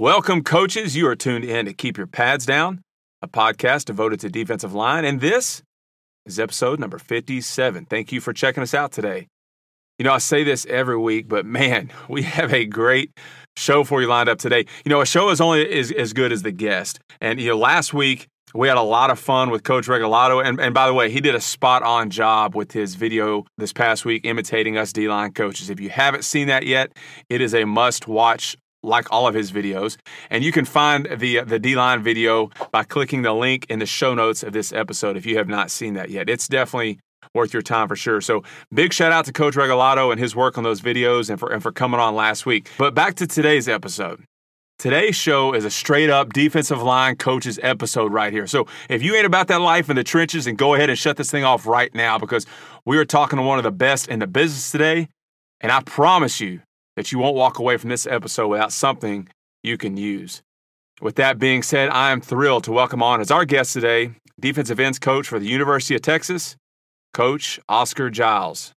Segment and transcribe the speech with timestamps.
[0.00, 0.96] Welcome, coaches.
[0.96, 2.80] You are tuned in to Keep Your Pads Down,
[3.20, 5.62] a podcast devoted to defensive line, and this
[6.24, 7.84] is episode number 57.
[7.84, 9.26] Thank you for checking us out today.
[9.98, 13.10] You know, I say this every week, but man, we have a great
[13.58, 14.64] show for you lined up today.
[14.86, 16.98] You know, a show is only as, as good as the guest.
[17.20, 20.42] And, you know, last week we had a lot of fun with Coach Regalado.
[20.42, 23.74] And, and by the way, he did a spot on job with his video this
[23.74, 25.68] past week imitating us D line coaches.
[25.68, 26.96] If you haven't seen that yet,
[27.28, 29.96] it is a must watch like all of his videos.
[30.30, 33.86] And you can find the the D line video by clicking the link in the
[33.86, 36.28] show notes of this episode if you have not seen that yet.
[36.28, 36.98] It's definitely
[37.34, 38.20] worth your time for sure.
[38.20, 41.52] So big shout out to Coach Regalado and his work on those videos and for
[41.52, 42.70] and for coming on last week.
[42.78, 44.24] But back to today's episode.
[44.78, 48.46] Today's show is a straight up defensive line coaches episode right here.
[48.46, 51.18] So if you ain't about that life in the trenches, and go ahead and shut
[51.18, 52.46] this thing off right now because
[52.86, 55.08] we are talking to one of the best in the business today.
[55.60, 56.62] And I promise you,
[57.00, 59.26] that you won't walk away from this episode without something
[59.62, 60.42] you can use.
[61.00, 64.78] With that being said, I am thrilled to welcome on as our guest today, defensive
[64.78, 66.56] ends coach for the University of Texas,
[67.14, 68.74] Coach Oscar Giles.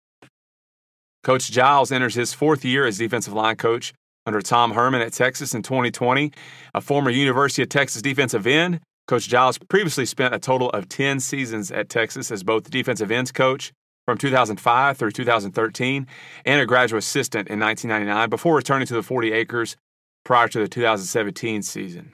[1.22, 3.94] Coach Giles enters his fourth year as defensive line coach
[4.26, 6.30] under Tom Herman at Texas in 2020.
[6.74, 11.20] A former University of Texas defensive end, Coach Giles previously spent a total of 10
[11.20, 13.72] seasons at Texas as both defensive ends coach
[14.06, 16.06] from 2005 through 2013
[16.44, 19.76] and a graduate assistant in 1999 before returning to the 40 acres
[20.24, 22.12] prior to the 2017 season.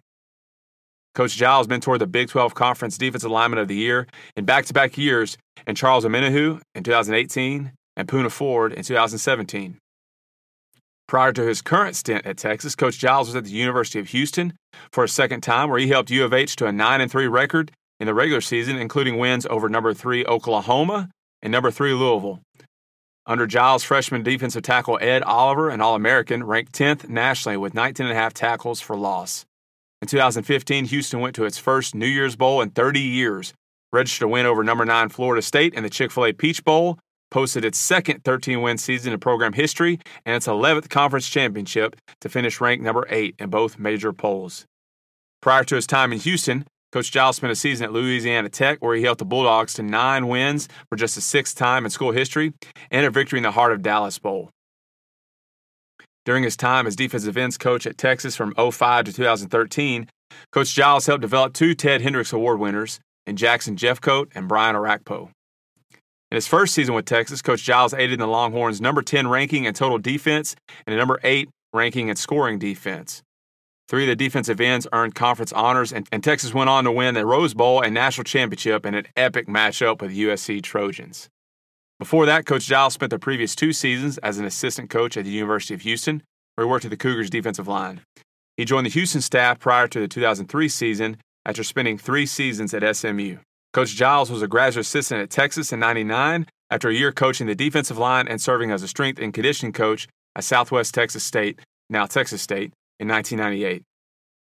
[1.15, 4.75] Coach Giles mentored the Big 12 Conference Defensive Lineman of the Year in back to
[4.75, 9.79] back years and Charles Omenihu in 2018 and Poona Ford in 2017.
[11.09, 14.53] Prior to his current stint at Texas, Coach Giles was at the University of Houston
[14.93, 17.73] for a second time, where he helped U of H to a 9 3 record
[17.99, 21.09] in the regular season, including wins over number 3 Oklahoma
[21.47, 22.41] and number three, Louisville.
[23.25, 28.33] Under Giles, freshman defensive tackle Ed Oliver, an All American, ranked 10th nationally with 19.5
[28.33, 29.47] tackles for loss.
[30.03, 33.55] In 2015, Houston went to its first New Year's Bowl in 30 years,
[33.93, 36.99] registered a win over number 9 Florida State in the Chick fil A Peach Bowl,
[37.31, 42.29] posted its second 13 win season in program history, and its 11th conference championship to
[42.29, 44.67] finish ranked number 8 in both major polls.
[45.41, 48.97] Prior to his time in Houston, Coach Giles spent a season at Louisiana Tech where
[48.97, 52.55] he helped the Bulldogs to nine wins for just the sixth time in school history
[52.91, 54.49] and a victory in the Heart of Dallas Bowl.
[56.25, 60.09] During his time as defensive ends coach at Texas from 05 to 2013,
[60.53, 65.29] Coach Giles helped develop two Ted Hendricks Award winners in Jackson Jeffcoat and Brian Orakpo.
[66.31, 69.67] In his first season with Texas, Coach Giles aided in the Longhorns' number 10 ranking
[69.67, 73.23] in total defense and a number 8 ranking in scoring defense.
[73.89, 77.15] Three of the defensive ends earned conference honors, and, and, Texas went on to win
[77.15, 81.29] the Rose Bowl and national championship in an epic matchup with USC Trojans.
[82.01, 85.31] Before that, Coach Giles spent the previous two seasons as an assistant coach at the
[85.31, 86.23] University of Houston,
[86.55, 88.01] where he worked at the Cougars' defensive line.
[88.57, 92.97] He joined the Houston staff prior to the 2003 season after spending three seasons at
[92.97, 93.37] SMU.
[93.73, 97.55] Coach Giles was a graduate assistant at Texas in 99 after a year coaching the
[97.55, 102.05] defensive line and serving as a strength and conditioning coach at Southwest Texas State, now
[102.05, 103.83] Texas State, in 1998.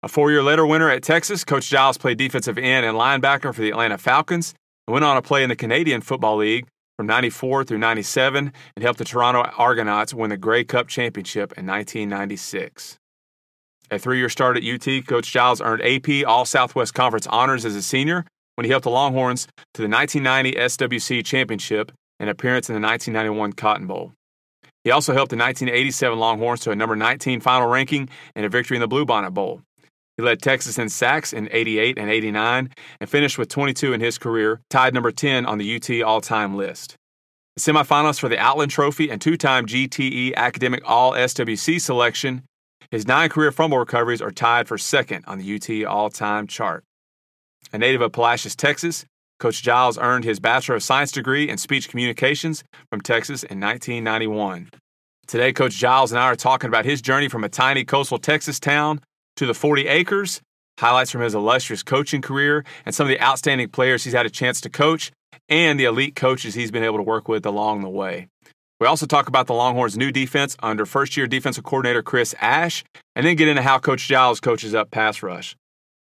[0.04, 3.62] A four year later winner at Texas, Coach Giles played defensive end and linebacker for
[3.62, 4.54] the Atlanta Falcons
[4.88, 8.84] and went on to play in the Canadian Football League from 94 through 97 and
[8.84, 12.98] helped the Toronto Argonauts win the Grey Cup Championship in 1996.
[13.90, 17.76] A three year start at UT, Coach Giles earned AP All Southwest Conference honors as
[17.76, 18.26] a senior
[18.56, 23.54] when he helped the Longhorns to the 1990 SWC Championship and appearance in the 1991
[23.54, 24.14] Cotton Bowl.
[24.88, 28.78] He also helped the 1987 Longhorns to a number 19 final ranking and a victory
[28.78, 29.62] in the Bluebonnet Bowl.
[30.16, 32.70] He led Texas in sacks in 88 and 89
[33.02, 36.56] and finished with 22 in his career, tied number 10 on the UT all time
[36.56, 36.96] list.
[37.58, 42.44] The semifinalist for the Outland Trophy and two time GTE Academic All SWC selection,
[42.90, 46.86] his nine career fumble recoveries are tied for second on the UT all time chart.
[47.74, 49.06] A native of Palacios, Texas,
[49.40, 54.70] Coach Giles earned his Bachelor of Science degree in Speech Communications from Texas in 1991.
[55.28, 58.60] Today, Coach Giles and I are talking about his journey from a tiny coastal Texas
[58.60, 59.00] town
[59.36, 60.42] to the 40 acres,
[60.80, 64.30] highlights from his illustrious coaching career, and some of the outstanding players he's had a
[64.32, 65.12] chance to coach,
[65.50, 68.28] and the elite coaches he's been able to work with along the way.
[68.80, 72.84] We also talk about the Longhorns' new defense under first year defensive coordinator Chris Ash,
[73.16, 75.56] and then get into how Coach Giles coaches up pass rush.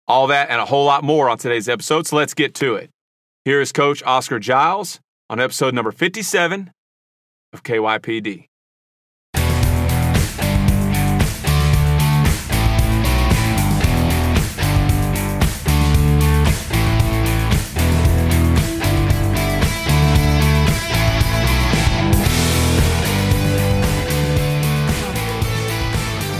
[0.07, 2.89] All that and a whole lot more on today's episode, so let's get to it.
[3.45, 4.99] Here is Coach Oscar Giles
[5.29, 6.73] on episode number 57
[7.53, 8.47] of KYPD.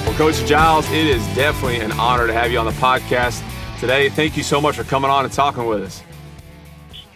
[0.05, 3.41] Well, Coach Giles, it is definitely an honor to have you on the podcast
[3.79, 4.09] today.
[4.09, 6.03] Thank you so much for coming on and talking with us.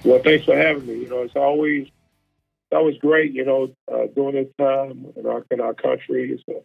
[0.03, 0.95] Well, thanks for having me.
[0.95, 3.33] You know, it's always it's always great.
[3.33, 6.61] You know, uh, during this time in our in our country, it's a,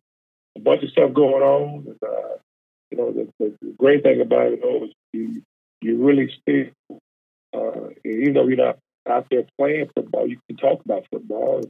[0.58, 1.86] a bunch of stuff going on.
[1.86, 2.36] And, uh,
[2.90, 5.42] you know, the, the, great thing about it though is you
[5.80, 6.98] you really still,
[7.54, 11.62] uh, even though you're not out there playing football, you can talk about football.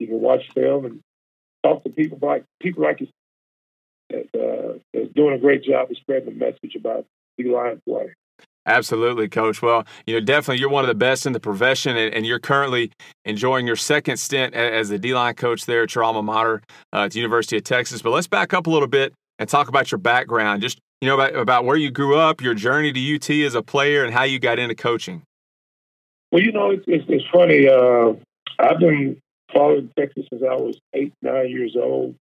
[0.00, 1.00] You can watch film and
[1.62, 3.08] talk to people like people like you
[4.10, 7.06] that uh, that's doing a great job of spreading the message about
[7.38, 8.14] D line play.
[8.66, 9.60] Absolutely, coach.
[9.60, 12.38] Well, you know, definitely you're one of the best in the profession, and, and you're
[12.38, 12.92] currently
[13.24, 16.62] enjoying your second stint as the D line coach there at your alma mater
[16.92, 18.00] uh, at the University of Texas.
[18.00, 20.62] But let's back up a little bit and talk about your background.
[20.62, 23.62] Just, you know, about, about where you grew up, your journey to UT as a
[23.62, 25.22] player, and how you got into coaching.
[26.32, 27.68] Well, you know, it's, it's, it's funny.
[27.68, 28.14] Uh,
[28.58, 29.20] I've been
[29.52, 32.14] following Texas since I was eight, nine years old.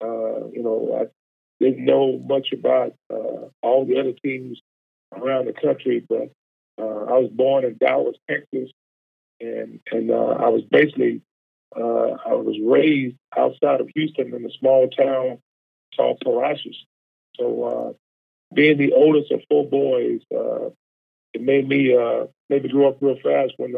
[0.00, 4.60] Uh, you know, I didn't know much about uh, all the other teams
[5.12, 6.30] around the country, but
[6.80, 8.70] uh, I was born in Dallas, Texas,
[9.40, 11.22] and and uh, I was basically
[11.76, 15.38] uh, I was raised outside of Houston in a small town
[15.96, 16.84] called Palacios.
[17.36, 17.92] So uh,
[18.54, 20.70] being the oldest of four boys, uh,
[21.34, 23.72] it made me uh, made me grow up real fast when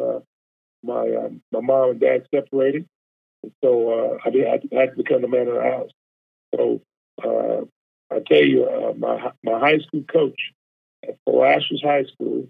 [0.83, 2.87] my uh, my mom and dad separated.
[3.43, 5.91] And so I, did, I had to become the man of the house.
[6.55, 6.83] So
[8.13, 10.53] I tell you, my my high school coach
[11.27, 12.49] Palacios High School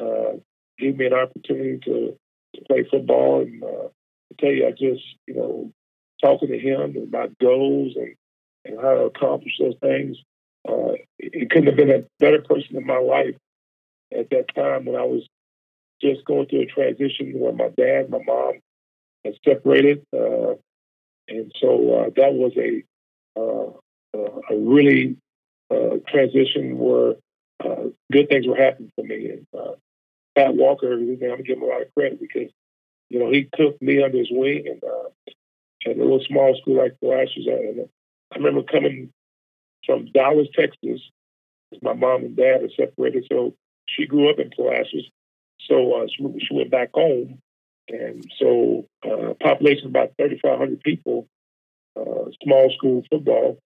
[0.00, 0.38] uh,
[0.78, 2.16] gave me an opportunity to,
[2.54, 5.72] to play football, and uh, I tell you, I just you know
[6.22, 8.14] talking to him about goals and
[8.64, 10.16] and how to accomplish those things.
[10.68, 13.36] Uh, it couldn't have been a better person in my life
[14.16, 15.28] at that time when I was
[16.00, 18.54] just going through a transition where my dad, my mom
[19.24, 20.54] had separated, uh,
[21.28, 22.82] and so uh, that was a
[23.38, 23.70] uh,
[24.16, 25.16] uh, a really
[25.70, 27.14] uh, transition where
[27.64, 29.30] uh, good things were happening for me.
[29.30, 29.72] And uh,
[30.36, 32.50] Pat Walker, I'm gonna give him a lot of credit because
[33.08, 35.08] you know he took me under his wing and uh,
[35.90, 37.46] at a little small school like Palacios.
[37.46, 37.88] And
[38.32, 39.12] I remember coming
[39.84, 41.00] from Dallas, Texas.
[41.82, 43.54] My mom and dad are separated, so
[43.86, 45.10] she grew up in Palacios.
[45.68, 47.38] So uh, she, she went back home,
[47.88, 51.26] and so uh, population about 3,500 people,
[51.98, 53.58] uh, small school football.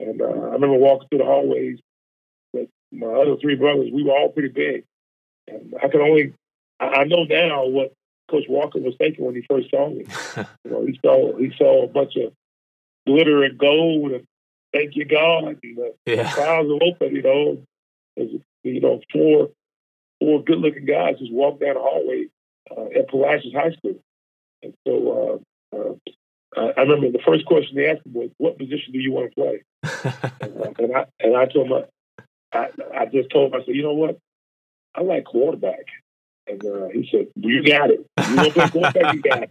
[0.00, 1.78] And uh, I remember walking through the hallways
[2.56, 3.90] with my other three brothers.
[3.92, 4.84] We were all pretty big.
[5.48, 6.32] And I can only,
[6.80, 7.92] I know now what
[8.30, 10.06] Coach Walker was thinking when he first saw me.
[10.64, 12.32] you know, he saw he saw a bunch of
[13.06, 14.26] glitter and gold and
[14.72, 15.44] thank you God.
[15.44, 16.32] And the yeah.
[16.32, 17.62] clouds are open, you know.
[18.16, 18.30] There's,
[18.64, 19.50] you know, four
[20.20, 22.26] four good looking guys just walked down the hallway
[22.70, 24.00] uh, at Palacios High School.
[24.62, 25.42] And so
[25.72, 29.12] uh, uh, I remember the first question they asked me was, "What position do you
[29.12, 29.62] want to play?"
[30.40, 31.84] and, uh, and, I and I told him,
[32.56, 34.18] I, I just told him, I said, "You know what?
[34.94, 35.86] I like quarterback."
[36.46, 38.06] And uh, he said, well, "You got it.
[38.28, 39.14] You want to play quarterback?
[39.14, 39.42] You got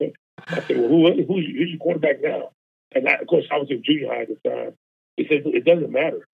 [0.00, 0.14] it."
[0.48, 2.50] I said, "Well, who, who's, who's your quarterback now?"
[2.92, 4.72] And I, of course, I was in junior high at the time.
[5.16, 6.26] He said, "It doesn't matter.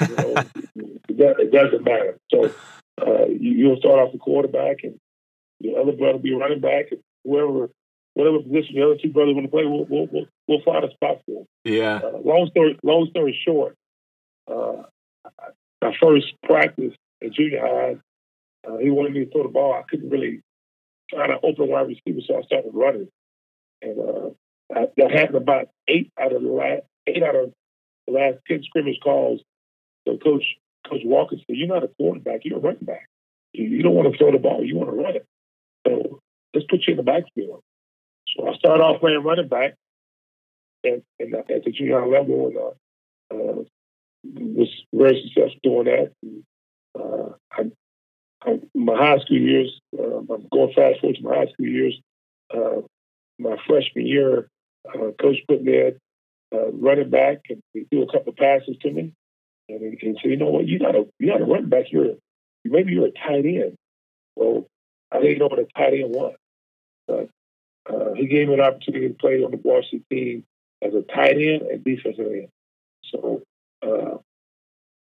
[0.00, 0.44] You know,
[1.08, 2.52] it, doesn't matter." So
[3.00, 4.98] uh, you, you'll start off the quarterback, and
[5.60, 7.70] your other brother will be running back, and whoever
[8.14, 10.90] whatever position the other two brothers want to play, we'll we'll, we'll, we'll find a
[10.90, 11.46] spot for them.
[11.64, 12.00] Yeah.
[12.02, 13.76] Uh, long story long story short,
[14.50, 14.82] uh,
[15.82, 17.96] my first practice at junior high,
[18.68, 19.74] uh, he wanted me to throw the ball.
[19.74, 20.40] I couldn't really
[21.10, 23.08] find an open wide receiver, so I started running,
[23.82, 24.30] and uh,
[24.74, 27.52] I, that happened about eight out of the last eight out of
[28.06, 29.40] the last ten scrimmage calls.
[30.06, 30.44] So coach
[30.88, 32.40] Coach Walker said, "You're not a quarterback.
[32.44, 33.08] You're a running back.
[33.52, 34.64] You, you don't want to throw the ball.
[34.64, 35.26] You want to run it.
[35.86, 36.20] So
[36.54, 37.62] let's put you in the backfield."
[38.36, 39.74] So I started off playing running back
[40.84, 43.64] and, and at the junior high level and uh, uh,
[44.24, 46.12] was very successful doing that.
[46.22, 46.44] And,
[46.98, 47.70] uh, I,
[48.44, 52.00] I, my high school years, uh, I'm going fast forward to my high school years.
[52.52, 52.82] Uh,
[53.38, 54.48] my freshman year,
[54.88, 55.96] uh, coach put me at
[56.54, 59.12] uh, running back and he threw a couple passes to me.
[59.68, 61.86] And he, he said, you know what, you got a you got a running back.
[61.90, 62.14] You're
[62.64, 63.76] maybe you're a tight end.
[64.36, 64.66] Well,
[65.10, 66.34] I didn't know what a tight end was.
[67.06, 67.28] But
[67.88, 70.44] uh, he gave me an opportunity to play on the varsity team
[70.82, 72.48] as a tight end and defensive end.
[73.04, 73.42] So,
[73.82, 74.16] uh,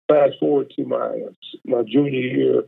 [0.07, 1.19] fast forward to my
[1.65, 2.63] my junior year,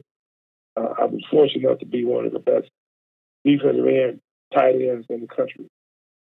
[0.77, 2.69] uh, I was fortunate enough to be one of the best
[3.45, 4.19] defensive end
[4.53, 5.65] tight ends in the country,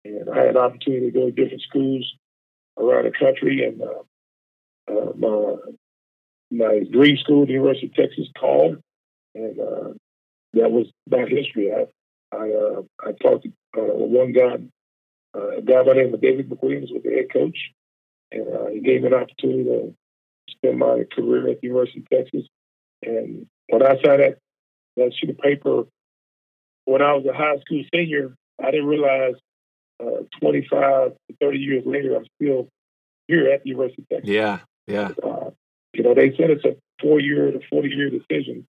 [0.05, 2.15] and I had an opportunity to go to different schools
[2.79, 3.65] around the country.
[3.65, 4.03] And uh,
[4.93, 5.57] uh, my
[6.51, 8.79] my dream school, the University of Texas, called,
[9.35, 9.93] and uh,
[10.55, 11.73] that was that history.
[11.73, 11.87] I
[12.35, 14.57] I uh, I talked to one guy,
[15.35, 17.57] a guy by the name of David McWilliams, was the head coach,
[18.33, 19.95] and uh, he gave me an opportunity to
[20.51, 22.47] spend my career at the University of Texas.
[23.03, 24.39] And when I signed that
[24.97, 25.85] that sheet of paper,
[26.85, 29.35] when I was a high school senior, I didn't realize
[30.01, 32.69] uh, 25 to 30 years later, I'm still
[33.29, 34.31] here at the University of Texas.
[34.31, 35.11] Yeah, yeah.
[35.23, 35.51] Uh,
[35.93, 38.67] you know, they said it's a four year to 40 year decision.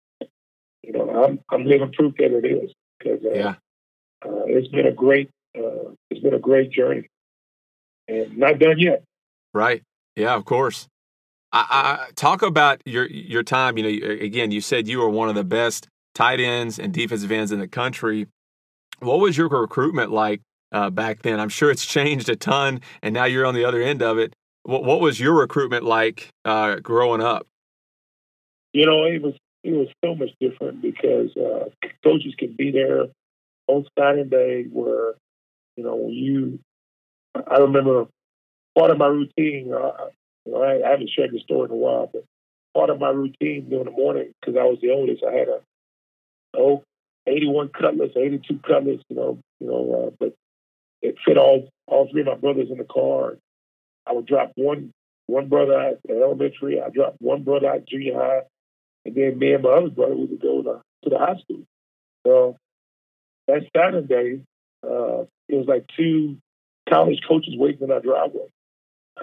[0.83, 3.55] You know, I'm, I'm living proof that it is because uh, yeah.
[4.25, 7.07] uh, it's been a great, uh, it's been a great journey
[8.07, 9.03] and not done yet.
[9.53, 9.83] Right.
[10.15, 10.87] Yeah, of course.
[11.53, 13.77] I, I, talk about your your time.
[13.77, 17.31] You know, again, you said you were one of the best tight ends and defensive
[17.31, 18.27] ends in the country.
[18.99, 20.41] What was your recruitment like
[20.71, 21.39] uh, back then?
[21.39, 24.33] I'm sure it's changed a ton, and now you're on the other end of it.
[24.63, 27.47] What, what was your recruitment like uh, growing up?
[28.73, 31.69] You know, it was it was so much different because uh,
[32.03, 33.07] coaches could be there
[33.67, 35.13] on Saturday where,
[35.75, 36.59] you know, you,
[37.35, 38.07] I remember
[38.77, 40.07] part of my routine, uh,
[40.45, 42.23] you know, I, I haven't shared the story in a while, but
[42.73, 45.59] part of my routine during the morning, because I was the oldest, I had a,
[46.57, 46.83] oh,
[47.27, 50.33] 81 Cutlass, 82 Cutlass, you know, you know, uh, but
[51.01, 53.37] it fit all all three of my brothers in the car.
[54.07, 54.91] I would drop one
[55.27, 58.41] one brother at elementary, I dropped one brother at junior high,
[59.05, 61.63] and then me and my other brother we would go to, to the high school.
[62.25, 62.57] So
[63.47, 64.41] that Saturday,
[64.83, 66.37] uh, it was like two
[66.89, 68.47] college coaches waiting in our driveway,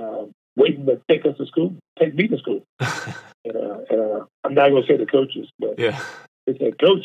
[0.01, 0.25] uh,
[0.57, 2.65] waiting to take us to school, take me to school.
[2.81, 6.01] and, uh, and uh, I'm not going to say the coaches, but yeah.
[6.47, 7.05] they said, Coach,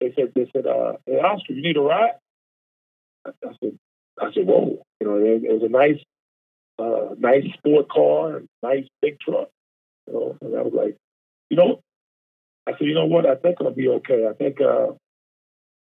[0.00, 2.14] they said, they said, uh, hey, Oscar, you need a ride?
[3.26, 3.78] I, I said,
[4.20, 6.00] I said, whoa, you know, it, it was a nice,
[6.78, 9.48] uh, nice sport car, nice big truck,
[10.06, 10.96] you know, and I was like,
[11.50, 11.80] you know,
[12.68, 13.26] I said, you know what?
[13.26, 14.26] I think I'll be okay.
[14.28, 14.88] I think uh,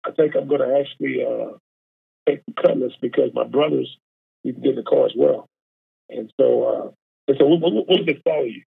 [0.04, 1.58] I think I'm going to actually uh,
[2.26, 3.98] take the cutlass because my brothers
[4.42, 5.48] need to get in the car as well.
[6.12, 6.90] And so uh,
[7.26, 8.62] they said, we'll, we'll, we'll just follow you.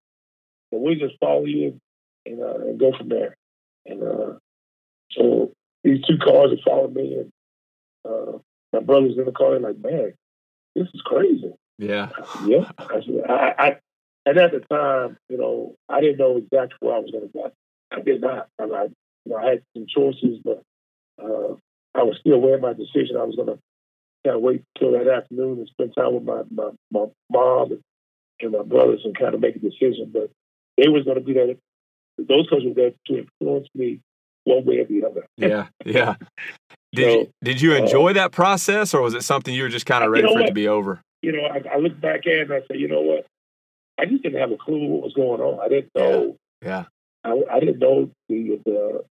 [0.72, 1.80] So we'll just follow you
[2.26, 3.36] and, uh, and go from there.
[3.86, 4.38] And uh,
[5.12, 7.32] so these two cars have followed me, and
[8.08, 8.38] uh,
[8.72, 9.54] my brother's in the car.
[9.54, 10.14] And like, man,
[10.74, 11.52] this is crazy.
[11.78, 12.08] Yeah.
[12.46, 12.70] Yeah.
[12.78, 13.76] I said, I, I,
[14.26, 17.32] and at the time, you know, I didn't know exactly where I was going to
[17.32, 17.52] go.
[17.92, 18.48] I did not.
[18.58, 18.90] I, I, you
[19.26, 20.62] know, I had some choices, but
[21.22, 21.54] uh,
[21.94, 23.16] I was still weighing my decision.
[23.18, 23.58] I was going to
[24.24, 27.80] kind of wait till that afternoon and spend time with my my, my mom and,
[28.40, 30.10] and my brothers and kind of make a decision.
[30.12, 30.30] But
[30.76, 31.54] they was going to be there.
[32.18, 34.00] Those coaches were there to influence me
[34.44, 35.26] one way or the other.
[35.36, 36.14] yeah, yeah.
[36.92, 39.64] Did so, you did you uh, enjoy uh, that process, or was it something you
[39.64, 40.44] were just kind of ready you know for what?
[40.44, 41.00] it to be over?
[41.22, 43.26] You know, I, I look back at it and I say, you know what?
[43.98, 45.60] I just didn't have a clue what was going on.
[45.60, 46.36] I didn't know.
[46.62, 46.84] Yeah.
[47.24, 47.32] yeah.
[47.32, 49.04] I, I didn't know the the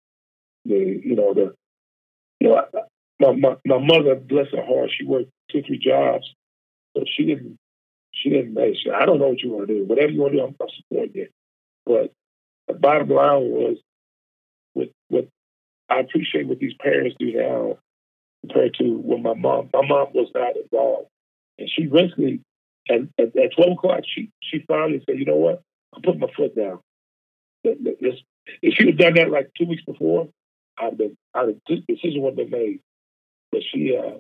[0.66, 1.56] the you know the
[2.40, 2.66] you know
[3.20, 6.26] my my mother bless her heart she worked two three jobs
[6.96, 7.58] so she didn't
[8.14, 9.86] she didn't make sure I don't know what you want to do.
[9.86, 11.28] Whatever you want to do I'm, I'm supporting you.
[11.86, 12.14] But
[12.68, 13.78] the bottom line was
[14.76, 15.28] with what
[15.90, 17.78] I appreciate what these parents do now
[18.42, 21.10] compared to when my mom my mom was not involved.
[21.58, 22.42] And she basically
[22.90, 25.62] at, at, at 12 o'clock she she finally said you know what?
[25.96, 26.80] I'm putting my foot down.
[27.64, 30.30] If she had done that like two weeks before,
[30.78, 32.80] I'd have been, I'd have, this decision would have been made.
[33.54, 34.18] But she, uh,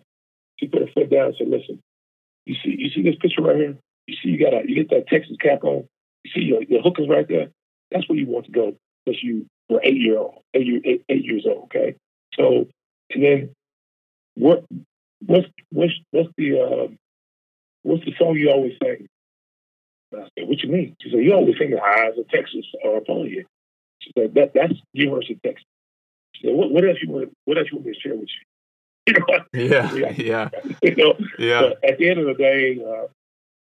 [0.59, 1.81] she put her foot down and said, "Listen,
[2.45, 3.77] you see, you see this picture right here.
[4.05, 5.89] You see, you got a, you get that Texas cap on.
[6.23, 7.47] You see your, your hookers right there.
[7.91, 11.25] That's where you want to go because you were eight year old, eight, eight, eight
[11.25, 11.63] years old.
[11.65, 11.95] Okay,
[12.37, 12.67] so
[13.11, 13.55] and then
[14.35, 14.65] what,
[15.25, 16.87] what's what's what's the uh,
[17.81, 19.07] what's the song you always sing?
[20.15, 20.95] I said, what you mean?
[21.01, 23.45] She said, you always think the eyes of Texas are upon you.
[23.99, 25.65] She said, that, that's University of Texas.
[26.35, 28.29] She said, what, what else you want, what else you want me to share with
[28.29, 28.52] you?
[29.05, 30.49] You know, yeah, yeah,
[30.81, 31.61] you know, yeah.
[31.61, 33.07] But at the end of the day, uh,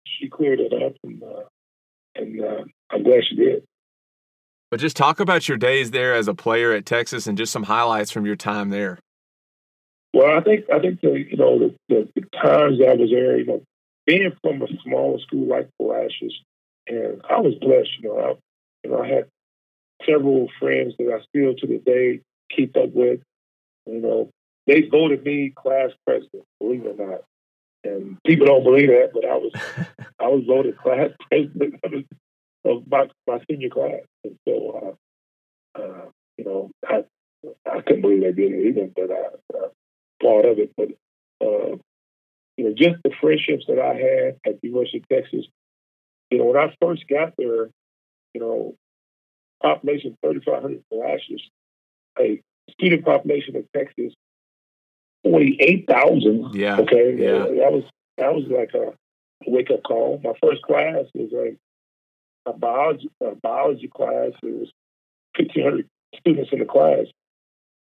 [0.05, 1.43] she cleared it up, and uh,
[2.15, 3.63] and uh, I'm glad she did.
[4.69, 7.63] But just talk about your days there as a player at Texas, and just some
[7.63, 8.99] highlights from your time there.
[10.13, 13.37] Well, I think I think the you know the, the, the times I was there,
[13.37, 13.63] you know,
[14.05, 16.39] being from a smaller school like Palacios,
[16.87, 17.89] and I was blessed.
[18.01, 18.35] You know, I,
[18.83, 19.29] you know, I had
[20.05, 22.21] several friends that I still to this day
[22.55, 23.21] keep up with.
[23.87, 24.29] You know,
[24.67, 27.21] they voted me class president, believe it or not.
[27.83, 29.51] And people don't believe that, but I was
[30.19, 32.07] I was voted class president
[32.65, 34.97] of my my senior class, and so
[35.75, 36.05] uh, uh,
[36.37, 37.03] you know I
[37.69, 39.69] I couldn't believe they did it either, but I, uh,
[40.21, 40.71] part of it.
[40.77, 40.89] But
[41.45, 41.77] uh,
[42.57, 45.45] you know, just the friendships that I had at the University of Texas.
[46.31, 47.69] You know, when I first got there,
[48.33, 48.75] you know,
[49.61, 51.49] population 3,500 Palacios,
[52.19, 52.41] a
[52.71, 54.13] student population of Texas,
[55.23, 56.53] 48,000.
[56.53, 56.77] Yeah.
[56.79, 57.15] Okay.
[57.17, 57.39] Yeah.
[57.39, 57.83] That was,
[58.17, 58.93] that was like a,
[59.47, 60.21] wake up call.
[60.23, 61.57] My first class was like
[62.45, 64.31] a biology a biology class.
[64.41, 64.71] It was
[65.35, 67.05] fifteen hundred students in the class,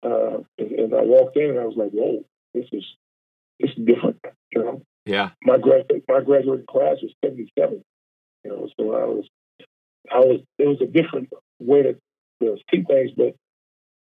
[0.03, 2.85] uh, and, and, I walked in and I was like, "Whoa, this is
[3.61, 4.19] this is different."
[4.55, 4.83] You know.
[5.05, 5.31] Yeah.
[5.43, 7.83] My graduate my graduating class was seventy seven.
[8.45, 9.25] You know, so I was
[10.13, 11.31] I was it was a different
[11.61, 11.95] way to,
[12.43, 13.35] to see things, but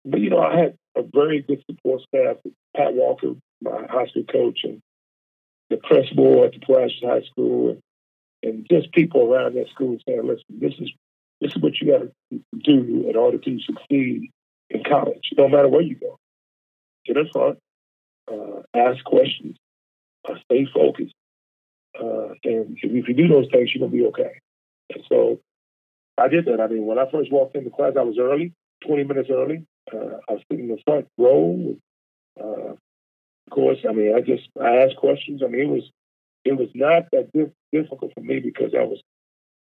[0.06, 2.38] but you know I had a very good support staff.
[2.76, 4.82] Pat Walker, my high school coach, and
[5.70, 7.82] the principal at the Palacios High School, and,
[8.44, 10.92] and just people around that school saying, "Listen, this is
[11.42, 14.30] this is what you got to do in order to succeed
[14.70, 16.18] in college, no matter where you go.
[17.06, 17.60] Get in front,
[18.32, 19.58] uh, ask questions,
[20.28, 21.14] uh, stay focused,
[22.00, 24.40] uh, and if you do those things, you're gonna be okay."
[24.94, 25.40] And so
[26.18, 26.60] I did that.
[26.62, 28.54] I mean, when I first walked into class, I was early,
[28.86, 29.66] 20 minutes early.
[29.92, 31.76] Uh, I was sitting in the front row.
[32.40, 35.42] Uh, of course, I mean, I just I asked questions.
[35.44, 35.92] I mean, it was
[36.46, 37.30] it was not that
[37.72, 39.02] difficult for me because I was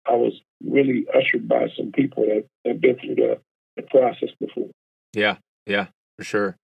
[0.07, 0.33] I was
[0.65, 3.38] really ushered by some people that had been through the,
[3.77, 4.71] the process before.
[5.12, 5.37] Yeah,
[5.67, 6.57] yeah, for sure.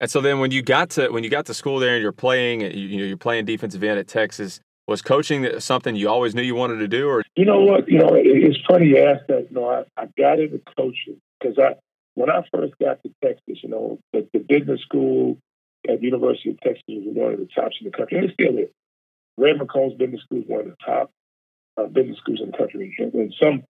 [0.00, 2.12] And so then when you got to when you got to school there and you're
[2.12, 4.60] playing, you, you know, you're playing defensive end at Texas.
[4.88, 7.88] Was coaching something you always knew you wanted to do, or you know what?
[7.88, 9.46] You know, it, it's funny you ask that.
[9.48, 11.76] You know, I, I got into coaching because I
[12.14, 15.38] when I first got to Texas, you know, the, the business school
[15.88, 18.34] at the University of Texas was one of the tops in the country, and it
[18.34, 18.68] still is.
[19.38, 21.10] Red McCombs Business School is one of the top
[21.78, 22.94] uh, business schools in the country.
[22.98, 23.64] And some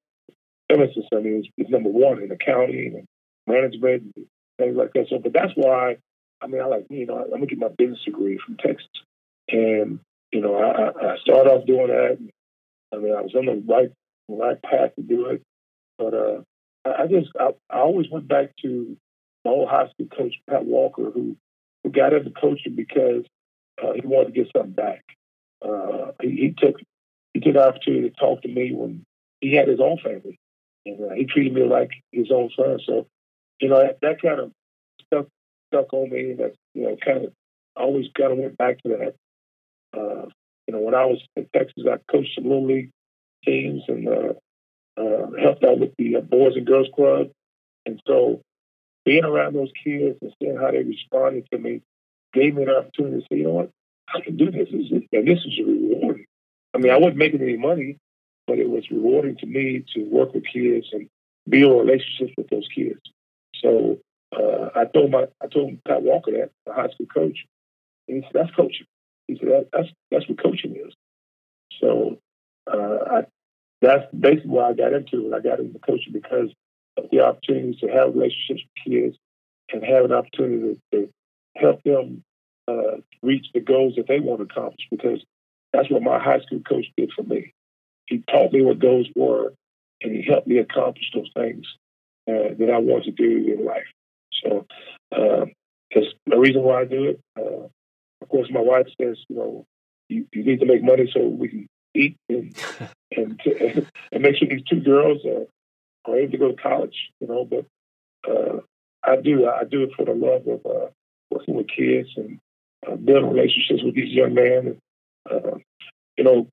[0.69, 3.07] instances, I mean, it's, it's, number one in accounting and
[3.47, 4.27] management and
[4.59, 5.07] things like that.
[5.09, 5.99] So, but that's why,
[6.41, 8.89] I mean, I like, you know, I'm going to get my business degree from Texas.
[9.49, 10.01] And,
[10.33, 12.19] you know, I, I started off doing that.
[12.93, 13.91] I mean, I was on the right,
[14.29, 15.43] right path to do it.
[15.99, 16.41] But uh,
[16.85, 18.97] I, just, I, I always went back to
[19.45, 21.37] my old high school coach, Pat Walker, who,
[21.83, 23.25] who got into coaching because
[23.83, 25.05] uh, he wanted to get something back.
[25.65, 26.81] Uh, he, he took
[27.35, 29.05] he took the opportunity to talk to me when
[29.41, 30.39] he had his own family,
[30.85, 32.79] and uh, he treated me like his own son.
[32.87, 33.07] So,
[33.61, 34.53] you know, that, that kind of
[35.07, 35.27] stuck
[35.73, 36.35] stuck on me.
[36.35, 37.33] That you know, kind of
[37.77, 39.15] always kind of went back to that.
[39.97, 40.27] Uh,
[40.67, 42.91] you know, when I was in Texas, I coached some little league
[43.45, 44.09] teams and
[44.97, 47.31] uh, helped out with the uh, Boys and Girls Club,
[47.87, 48.43] and so
[49.05, 51.83] being around those kids and seeing how they responded to me
[52.33, 53.71] gave me an opportunity to say, you know what,
[54.15, 56.27] I can do this, and this is rewarding.
[56.75, 57.99] I mean, I wasn't making any money,
[58.47, 61.09] but it was rewarding to me to work with kids and
[61.49, 63.01] build relationships with those kids.
[63.63, 63.99] So
[64.35, 67.45] uh, I told my I told Pat Walker that the high school coach,
[68.09, 68.87] and he said that's coaching.
[69.29, 70.95] He said that, that's that's what coaching is.
[71.81, 72.19] So
[72.67, 73.27] uh, I,
[73.83, 75.35] that's basically why I got into it.
[75.35, 76.51] I got into coaching because
[76.97, 79.17] of the opportunities to have relationships with kids
[79.73, 81.11] and have an opportunity to,
[81.55, 82.25] help them
[82.67, 84.87] uh, reach the goals that they want to accomplish.
[84.91, 85.23] Because
[85.71, 87.53] that's what my high school coach did for me.
[88.07, 89.53] He taught me what those were,
[90.01, 91.67] and he helped me accomplish those things
[92.27, 93.85] uh, that I want to do in life.
[94.43, 94.67] So
[95.15, 95.45] uh,
[95.95, 97.21] that's the reason why I do it.
[97.39, 97.69] Uh,
[98.23, 99.67] of course, my wife says, you know,
[100.09, 102.57] you, you, need to make money so we can eat and
[103.17, 103.41] and,
[104.13, 105.47] and make sure these two girls are,
[106.11, 107.11] are able to go to college.
[107.21, 107.67] You know, but
[108.29, 108.61] uh,
[109.05, 110.89] I do I do it for the love of uh,
[111.31, 112.39] working with kids and
[112.87, 114.79] uh, building relationships with these young men and
[115.31, 115.59] uh,
[116.17, 116.49] you know,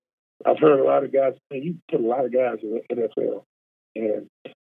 [0.45, 2.95] I've heard a lot of guys say you put a lot of guys in the
[2.95, 3.43] NFL,
[3.95, 4.27] and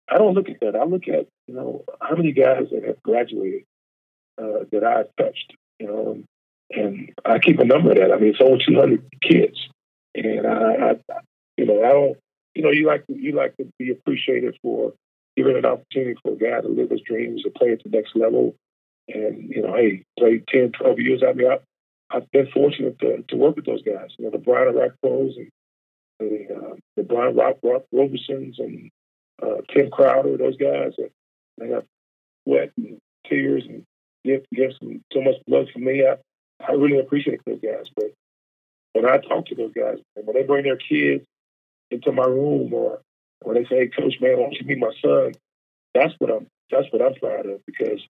[0.09, 0.75] I don't look at that.
[0.75, 3.63] I look at you know how many guys that have graduated
[4.41, 5.53] uh, that I've touched.
[5.79, 6.27] You know, and,
[6.71, 8.11] and I keep a number of that.
[8.11, 9.57] I mean, it's over 200 kids,
[10.15, 11.19] and I, I,
[11.57, 12.17] you know, I don't.
[12.53, 14.93] You know, you like to, you like to be appreciated for
[15.37, 18.13] giving an opportunity for a guy to live his dreams, to play at the next
[18.13, 18.55] level,
[19.07, 21.23] and you know, hey, play 10, 12 years.
[21.25, 21.59] I mean, I,
[22.15, 24.09] I've been fortunate to, to work with those guys.
[24.17, 25.49] You know, the Brian Orakpos and
[26.19, 28.89] the, uh, the Brian Rock, Rock Robesons and
[29.41, 30.93] uh, Tim Crowder, those guys.
[30.97, 31.11] That,
[31.57, 31.85] they got
[32.45, 32.97] sweat and
[33.27, 33.83] tears and
[34.25, 36.05] give, give some, so much blood for me.
[36.05, 36.17] I,
[36.65, 37.85] I really appreciate those guys.
[37.95, 38.11] But
[38.93, 41.25] when I talk to those guys, And when they bring their kids
[41.89, 43.01] into my room or
[43.43, 45.33] when they say, hey, Coach, man, why don't you meet my son?
[45.93, 48.01] That's what I'm, that's what I'm proud of because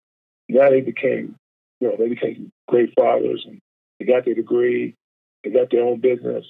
[0.50, 1.36] now they became,
[1.80, 3.60] you know, they became great fathers and
[4.00, 4.96] they got their degree.
[5.44, 6.46] They got their own business.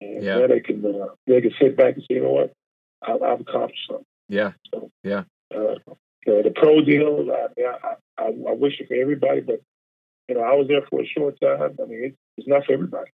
[0.00, 0.46] And yeah.
[0.46, 2.52] they can uh, they can sit back and say, you know what,
[3.02, 4.04] I, I've accomplished something.
[4.28, 4.52] Yeah.
[4.72, 5.24] So, yeah.
[5.54, 5.76] Uh,
[6.24, 9.60] the pro deal, I, I, I, I wish it for everybody, but
[10.28, 11.76] you know, I was there for a short time.
[11.80, 13.10] I mean, it, it's not for everybody,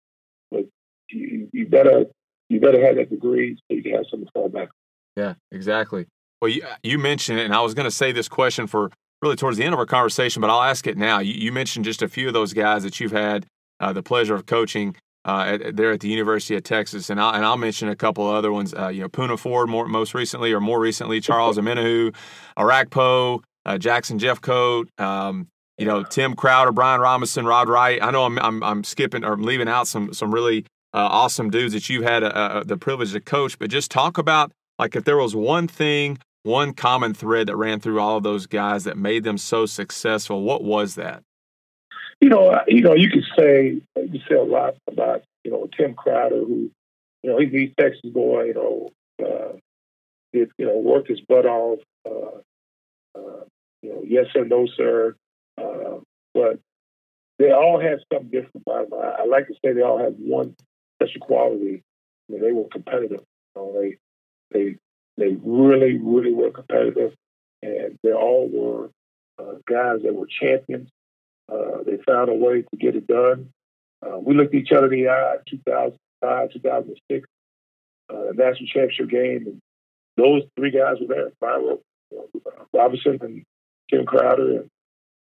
[1.11, 2.05] you, you better
[2.49, 4.68] you better have that degree so you can have something to fall back.
[5.16, 6.07] Yeah, exactly.
[6.40, 8.90] Well, you you mentioned it, and I was going to say this question for
[9.23, 11.18] really towards the end of our conversation, but I'll ask it now.
[11.18, 13.47] You, you mentioned just a few of those guys that you've had
[13.81, 14.97] uh, the pleasure of coaching.
[15.25, 18.27] uh, at, there at the University of Texas, and I'll, and I'll mention a couple
[18.27, 18.73] other ones.
[18.73, 22.14] Uh, you know, Poona Ford, more, most recently or more recently, Charles Omenihu,
[22.57, 28.03] Orakpo, uh, Jackson Jeffcoat, um, you know, Tim Crowder, Brian Robinson, Rod Wright.
[28.03, 31.74] I know I'm, I'm, I'm skipping or leaving out some some really uh, awesome dudes
[31.74, 35.16] that you've had uh, the privilege to coach, but just talk about like if there
[35.16, 39.24] was one thing, one common thread that ran through all of those guys that made
[39.24, 40.42] them so successful.
[40.42, 41.22] What was that?
[42.20, 45.94] You know, you know, you could say you say a lot about you know Tim
[45.94, 46.70] Crowder, who
[47.22, 48.44] you know he's Texas boy.
[48.44, 48.88] You know,
[49.24, 49.53] uh,
[50.33, 51.81] did you know worked his butt off.
[52.07, 52.38] Uh,
[53.14, 53.44] uh,
[53.83, 55.14] you know, yes or no, sir.
[55.57, 55.98] Uh,
[56.35, 56.59] but
[57.38, 58.98] they all had something different about them.
[59.01, 60.57] I, I, like to say they all had one
[61.01, 61.83] special quality.
[62.29, 63.25] I mean, they were competitive.
[63.57, 63.97] You know, they
[64.51, 64.77] they
[65.17, 67.15] they really, really were competitive,
[67.63, 68.91] and they all were
[69.39, 70.89] uh, guys that were champions.
[71.51, 73.51] Uh, they found a way to get it done.
[74.05, 77.29] Uh, we looked each other in the eye in 2005, 2006,
[78.11, 79.61] uh, national championship game, and
[80.17, 81.33] those three guys were there.
[81.41, 81.79] Byron
[82.73, 83.45] Robinson and
[83.91, 84.71] Tim Crowder and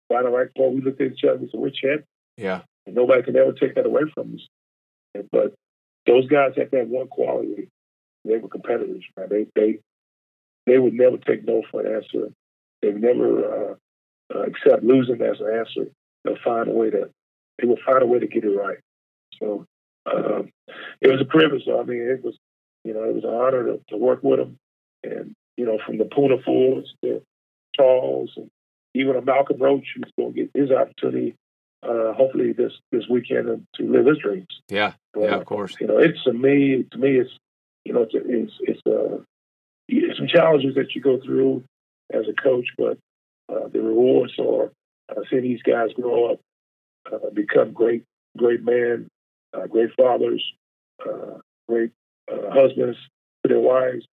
[0.09, 0.73] Brian Orakpo.
[0.73, 2.07] We looked at each other and said, "We're champions."
[2.37, 2.61] Yeah.
[2.85, 4.47] And nobody can ever take that away from us.
[5.31, 5.53] But
[6.05, 7.69] those guys had that one quality.
[8.25, 9.27] They were competitors, man.
[9.29, 9.79] They they
[10.65, 12.29] they would never take no for an answer.
[12.81, 13.75] They would never uh,
[14.33, 15.91] uh, accept losing as an answer.
[16.23, 17.09] They'll find a way to
[17.59, 18.79] they will find a way to get it right.
[19.39, 19.65] So
[20.05, 20.49] um,
[21.01, 21.63] it was a privilege.
[21.67, 22.37] I mean, it was
[22.83, 24.57] you know it was an honor to, to work with them,
[25.03, 27.21] and you know from the Poona Fords to
[27.75, 28.49] Charles and
[28.93, 31.35] even a Malcolm Roach who's going to get his opportunity
[31.83, 34.47] uh, hopefully this this weekend to live his dreams.
[34.69, 35.75] Yeah, but, yeah, of course.
[35.79, 37.31] You know, it's to me to me it's
[37.85, 39.23] you know it's it's, it's uh,
[40.17, 41.63] some challenges that you go through
[42.11, 42.97] as a coach, but
[43.49, 44.71] uh, the rewards are
[45.09, 46.39] uh, seeing these guys grow up,
[47.11, 48.03] uh, become great
[48.37, 49.07] great men,
[49.53, 50.43] uh, great fathers,
[51.07, 51.91] uh, great
[52.31, 52.97] uh, husbands
[53.43, 54.05] to their wives,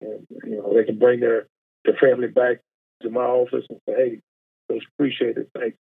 [0.00, 1.46] and you know they can bring their
[1.84, 2.60] their family back
[3.02, 4.20] to my office and say, "Hey,
[4.68, 5.48] coach, appreciate it.
[5.56, 5.76] Thanks."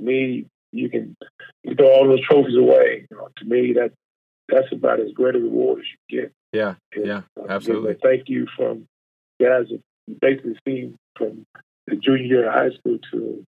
[0.00, 1.16] Me, you can
[1.62, 3.06] you throw all those trophies away.
[3.10, 3.92] You know, to me, that
[4.48, 6.32] that's about as great a reward as you get.
[6.52, 7.96] Yeah, and, yeah, uh, absolutely.
[8.02, 8.86] Thank you from
[9.40, 9.80] guys that
[10.20, 11.46] basically seen from
[11.86, 13.44] the junior year of high school to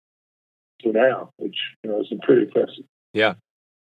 [0.83, 2.85] to now, which you know is pretty impressive.
[3.12, 3.35] Yeah.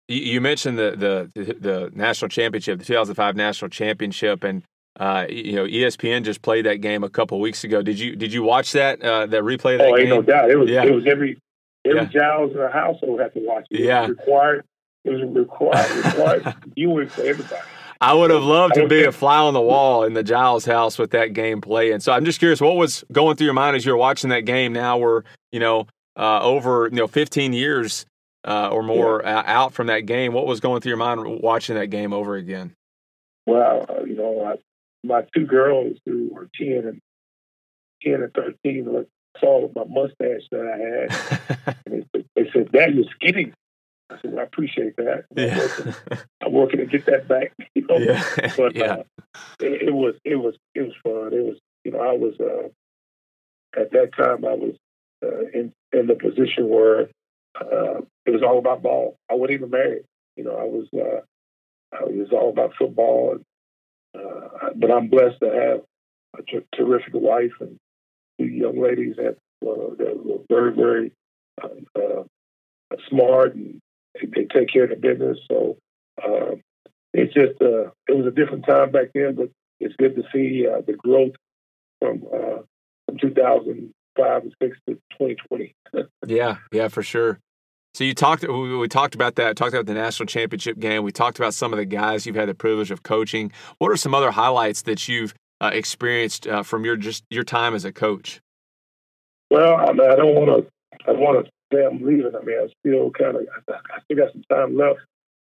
[0.09, 4.63] You mentioned the, the the national championship, the 2005 national championship, and
[4.99, 7.83] uh, you know ESPN just played that game a couple weeks ago.
[7.83, 9.75] Did you did you watch that uh, that replay?
[9.75, 10.01] Of that oh, game?
[10.01, 10.51] ain't no doubt.
[10.51, 10.85] It was yeah.
[10.85, 11.39] it was every
[11.85, 12.07] Every yeah.
[12.07, 13.81] Giles in the household had to watch it.
[13.81, 14.05] Yeah.
[14.05, 14.65] It was required.
[15.05, 17.63] It was required, required viewing for everybody.
[18.01, 20.99] I would have loved to be a fly on the wall in the Giles house
[20.99, 22.01] with that game playing.
[22.01, 24.41] So I'm just curious, what was going through your mind as you were watching that
[24.41, 24.73] game?
[24.73, 28.07] Now we're, you know, uh, over you know 15 years
[28.45, 29.43] uh, or more yeah.
[29.47, 30.33] out from that game.
[30.33, 32.75] What was going through your mind watching that game over again?
[33.47, 34.57] Well, uh, you know, I,
[35.07, 37.01] my two girls who were 10 and
[38.03, 39.07] 10 and 13
[39.41, 41.77] saw my mustache that I had.
[41.87, 43.53] and they, they said, Dad, you're skinny.
[44.11, 45.25] I said, well, I appreciate that.
[45.35, 45.55] Yeah.
[45.55, 45.95] I'm, working,
[46.45, 47.53] I'm, working, to get that back.
[47.75, 47.99] You know?
[47.99, 48.53] Yeah.
[48.57, 48.93] But yeah.
[48.93, 49.03] Uh,
[49.61, 51.33] it, it, was it was it was fun.
[51.33, 52.69] It was you know I was uh,
[53.81, 54.75] at that time I was
[55.25, 57.09] uh, in in the position where
[57.59, 59.17] uh, it was all about ball.
[59.31, 60.05] I wasn't even married.
[60.37, 61.23] You know I was uh,
[62.07, 63.37] it was all about football.
[63.37, 65.81] And, uh, but I'm blessed to have
[66.39, 67.79] a t- terrific wife and
[68.43, 71.13] two young ladies that, uh, that were very, very
[71.63, 72.23] uh, uh,
[73.09, 73.81] smart and
[74.15, 75.39] they, take care of the business.
[75.51, 75.77] So
[76.23, 76.57] uh,
[77.13, 79.51] it's just uh, it was a different time back then, but
[79.81, 81.33] it's good to see uh, the growth
[82.01, 82.21] from
[83.07, 85.75] from 2005 and six to 2020.
[86.27, 87.39] yeah, yeah, for sure.
[87.95, 88.47] So you talked.
[88.49, 89.57] We talked about that.
[89.57, 91.03] Talked about the national championship game.
[91.03, 93.53] We talked about some of the guys you've had the privilege of coaching.
[93.79, 97.75] What are some other highlights that you've uh, experienced uh, from your just your time
[97.75, 98.41] as a coach?
[99.51, 101.09] Well, I, mean, I don't want to.
[101.09, 102.33] I want to say I'm leaving.
[102.35, 103.43] I mean, I still kind of.
[103.69, 105.01] I still got some time left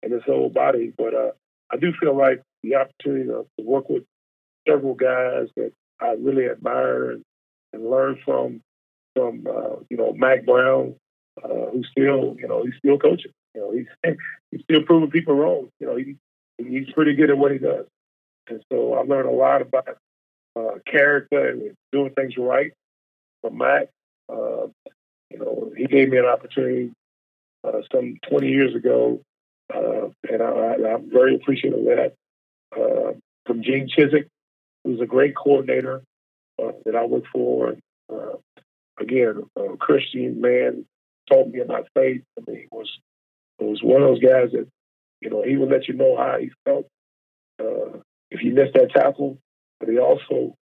[0.04, 1.32] in this whole body, but uh,
[1.72, 4.04] I do feel like the opportunity to, to, work with
[4.68, 7.24] several guys that I really admire and,
[7.74, 8.62] and learn from.
[9.16, 10.96] From uh, you know Mack Brown,
[11.42, 13.32] uh, who's still you know he's still coaching.
[13.54, 14.16] You know he's
[14.52, 15.70] he's still proving people wrong.
[15.80, 16.18] You know he
[16.58, 17.86] he's pretty good at what he does.
[18.48, 19.98] And so I learned a lot about
[20.56, 22.72] uh, character and doing things right
[23.42, 23.90] from Mack.
[24.30, 24.68] Uh,
[25.30, 26.92] you know, he gave me an opportunity
[27.64, 29.22] uh, some 20 years ago,
[29.74, 32.14] uh, and I, am very appreciative of that.
[32.76, 33.14] Uh,
[33.46, 34.28] from Gene Chizik,
[34.84, 36.04] who's a great coordinator
[36.62, 37.76] uh, that I work for.
[39.00, 40.86] again, a Christian man
[41.30, 42.24] taught me about faith.
[42.40, 42.90] I mean, he was,
[43.60, 44.68] he was one of those guys that
[45.22, 46.88] you know, he would let you know how he felt
[48.32, 49.38] if you missed that tackle,
[49.80, 50.56] but he also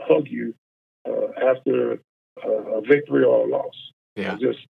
[0.00, 0.54] hug you
[1.08, 1.98] uh, after
[2.42, 3.74] a victory or a loss.
[4.16, 4.36] Yeah.
[4.40, 4.60] just,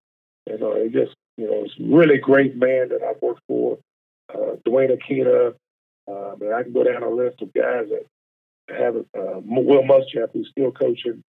[0.47, 3.79] you know, it just, you know, it's really great man that I've worked for.
[4.33, 5.53] Uh, Duane Akina,
[6.07, 8.05] uh, and I can go down a list of guys that
[8.75, 11.23] have uh, Will Muschamp, who's still coaching.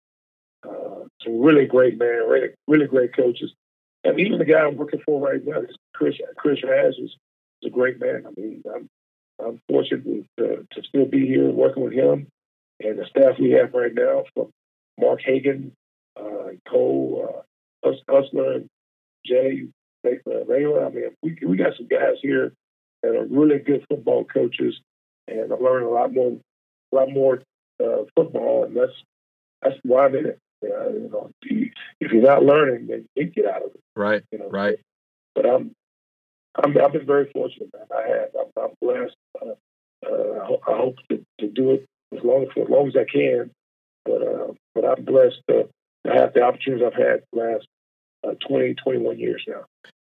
[0.63, 3.51] Uh, some really great man, really, really great coaches.
[4.03, 5.61] And even the guy I'm working for right now,
[5.93, 7.11] Chris Chris Ash, is,
[7.61, 8.23] is a great man.
[8.27, 8.87] I mean, I'm,
[9.45, 12.27] I'm fortunate to, to still be here working with him
[12.83, 14.51] and the staff we have right now from
[14.99, 15.73] Mark Hagen,
[16.19, 17.43] uh, Cole,
[17.85, 18.67] uh, Hutzler,
[19.25, 19.67] Jay,
[20.05, 20.85] Valai.
[20.85, 22.53] I mean, we, we got some guys here
[23.03, 24.79] that are really good football coaches,
[25.27, 26.37] and I'm learning a lot more,
[26.91, 27.41] a lot more
[27.83, 28.93] uh, football, and that's
[29.61, 30.39] that's why I'm in it.
[30.63, 33.81] Uh, you know, if you're not learning, then you get out of it.
[33.95, 34.23] Right.
[34.31, 34.79] You know, right.
[35.33, 35.71] But I'm,
[36.55, 37.87] I'm, I've been very fortunate, man.
[37.91, 38.29] I have.
[38.39, 39.15] I'm, I'm blessed.
[39.41, 39.55] Uh,
[40.05, 41.85] uh, I hope to, to do it
[42.15, 43.51] as long as, as long as I can.
[44.05, 45.69] But uh, but I'm blessed to,
[46.05, 47.67] to have the opportunities I've had the last
[48.27, 49.65] uh, 20, 21 years now.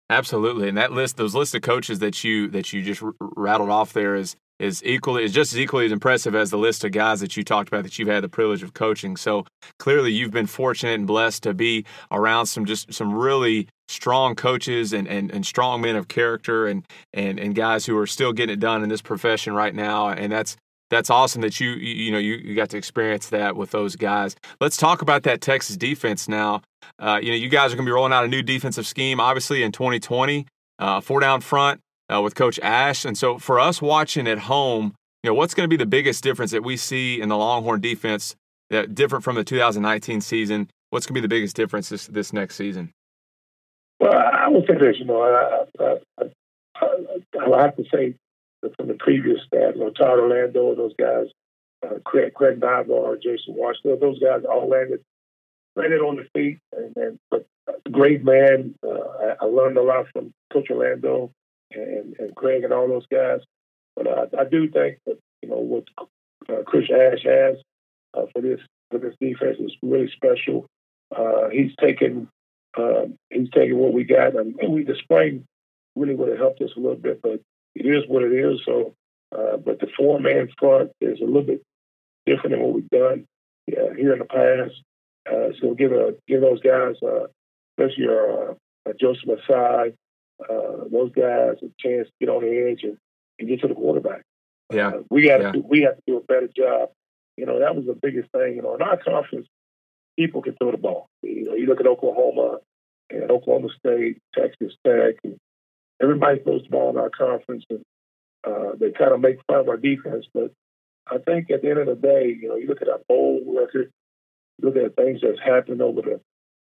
[0.09, 3.69] Absolutely, and that list, those list of coaches that you that you just r- rattled
[3.69, 6.91] off there is is equally is just as equally as impressive as the list of
[6.91, 9.17] guys that you talked about that you've had the privilege of coaching.
[9.17, 9.45] So
[9.79, 14.93] clearly, you've been fortunate and blessed to be around some just some really strong coaches
[14.93, 18.53] and, and, and strong men of character and, and and guys who are still getting
[18.53, 20.09] it done in this profession right now.
[20.09, 20.55] And that's
[20.89, 24.35] that's awesome that you you know you, you got to experience that with those guys.
[24.61, 26.61] Let's talk about that Texas defense now.
[26.99, 29.19] Uh, you know, you guys are going to be rolling out a new defensive scheme,
[29.19, 30.45] obviously in 2020,
[30.79, 31.79] uh, four down front
[32.13, 33.05] uh, with Coach Ash.
[33.05, 34.93] And so, for us watching at home,
[35.23, 37.81] you know, what's going to be the biggest difference that we see in the Longhorn
[37.81, 38.35] defense
[38.69, 40.69] that different from the 2019 season?
[40.89, 42.91] What's going to be the biggest difference this this next season?
[44.03, 44.97] Well, I would say this.
[44.99, 46.85] You know, I, I, I,
[47.39, 48.15] I have to say
[48.75, 51.27] from the previous staff, you know, Todd Orlando, those guys,
[51.85, 54.99] uh, Craig, Craig Naivar, Jason Washington, those guys all landed
[55.77, 56.59] landed on the feet.
[56.73, 57.45] And, and but
[57.93, 58.75] great man.
[58.85, 61.31] Uh, I, I, learned a lot from Coach Orlando
[61.71, 63.39] and, and Craig and all those guys.
[63.95, 65.85] But uh, I do think that you know what
[66.49, 67.55] uh, Chris Ash has
[68.13, 68.59] uh, for this
[68.91, 70.65] for this defense is really special.
[71.15, 72.27] Uh, he's taken
[72.77, 75.43] um, he's taken what we got, and, and we displayed
[75.95, 77.21] really would have helped us a little bit.
[77.21, 77.41] But
[77.75, 78.59] it is what it is.
[78.65, 78.95] So,
[79.35, 81.61] uh, but the four man front is a little bit
[82.25, 83.25] different than what we've done
[83.67, 84.81] yeah, here in the past.
[85.29, 87.27] Uh, so give a give those guys, uh,
[87.77, 89.85] especially our, uh, Joseph uh,
[90.91, 92.97] those guys a chance to get on the edge and,
[93.39, 94.23] and get to the quarterback.
[94.71, 95.51] Yeah, uh, we got yeah.
[95.53, 96.89] to we have to do a better job.
[97.37, 98.55] You know that was the biggest thing.
[98.55, 99.47] You know in our conference,
[100.17, 101.07] people can throw the ball.
[101.21, 102.59] You know you look at Oklahoma
[103.09, 105.37] and Oklahoma State, Texas Tech, and
[106.01, 107.81] everybody throws the ball in our conference, and
[108.45, 110.25] uh, they kind of make fun of our defense.
[110.33, 110.51] But
[111.09, 113.41] I think at the end of the day, you know, you look at our bowl
[113.57, 113.91] record,
[114.61, 116.19] look at things that's happened over the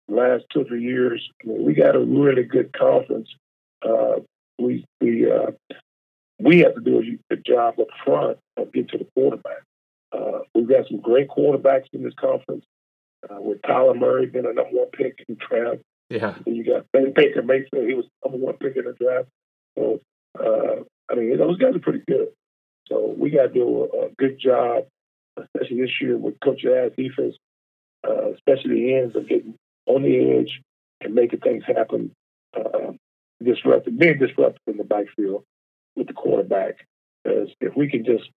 [0.08, 1.27] last two or three years.
[1.43, 3.29] I mean, we got a really good conference.
[3.82, 4.19] Uh,
[4.60, 5.51] we we uh,
[6.39, 9.63] we have to do a good job up front of getting to the quarterback.
[10.12, 12.65] Uh, we've got some great quarterbacks in this conference.
[13.30, 15.82] Uh, with Kyler Murray being a number one pick in the draft,
[16.14, 16.36] yeah.
[16.46, 17.88] And you got Ben Baker Mayfield.
[17.88, 19.30] He was number one pick in the draft.
[19.76, 20.00] So,
[20.40, 22.28] uh, I mean, those guys are pretty good.
[22.88, 24.86] So we got to do a, a, good job,
[25.38, 27.36] especially this year with Coach Ash defense,
[28.08, 29.56] uh, especially the ends of getting
[29.88, 30.62] on the edge
[31.02, 32.12] and making things happen.
[32.56, 32.92] Uh,
[33.44, 35.44] disruptive, being disruptive in the backfield
[35.96, 36.86] with the quarterback.
[37.24, 38.30] Because if we can just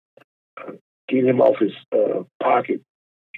[0.58, 0.72] uh,
[1.10, 2.82] get him off his uh, pocket,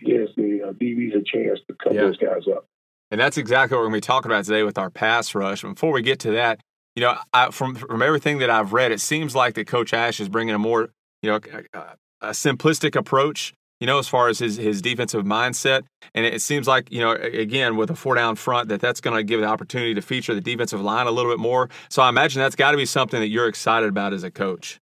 [0.05, 2.01] gives the uh, DBs a chance to cut yeah.
[2.01, 2.65] those guys up.
[3.11, 5.61] And that's exactly what we're going to be talking about today with our pass rush.
[5.61, 6.59] Before we get to that,
[6.95, 10.19] you know, I, from from everything that I've read, it seems like that Coach Ash
[10.19, 10.89] is bringing a more,
[11.21, 11.39] you know,
[11.73, 11.79] a,
[12.21, 13.53] a simplistic approach.
[13.79, 15.83] You know, as far as his his defensive mindset,
[16.15, 19.15] and it seems like you know, again with a four down front, that that's going
[19.15, 21.69] to give the opportunity to feature the defensive line a little bit more.
[21.89, 24.79] So I imagine that's got to be something that you're excited about as a coach.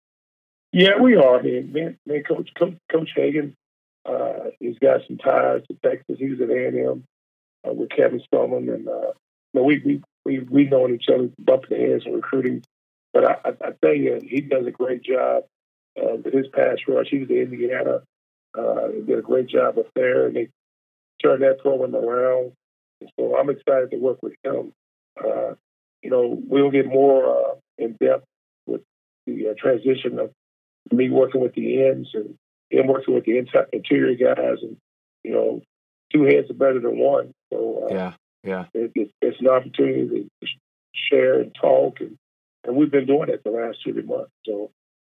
[0.73, 1.41] Yeah, we are.
[1.41, 3.57] I mean, man, man Coach Coach, coach Hagen,
[4.05, 6.19] uh, he's got some ties to Texas.
[6.19, 7.05] He was at A and M
[7.67, 9.13] uh, with Kevin Sumlin, and uh,
[9.53, 12.63] you know, we we we we known each other, bumping heads in recruiting.
[13.13, 15.45] But I, I, I tell you, he does a great job
[15.99, 17.09] uh, with his pass rush.
[17.11, 18.03] He was at Indiana,
[18.59, 20.49] uh, did a great job up there, and they
[21.23, 22.53] turned that program around.
[23.01, 24.73] And so I'm excited to work with him.
[25.19, 25.55] Uh,
[26.03, 28.25] you know, we'll get more uh, in depth
[28.67, 28.83] with
[29.27, 30.33] the uh, transition of
[30.93, 32.37] me working with the ends and
[32.79, 33.39] him working with the
[33.73, 34.77] interior guys, and
[35.23, 35.63] you know,
[36.13, 37.33] two heads are better than one.
[37.53, 40.49] So uh, yeah, yeah, it, it, it's an opportunity to
[40.95, 42.17] share and talk and
[42.65, 44.31] and we've been doing it the last two three months.
[44.47, 44.71] So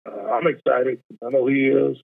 [0.07, 1.01] uh, I'm excited.
[1.25, 1.97] I know he is.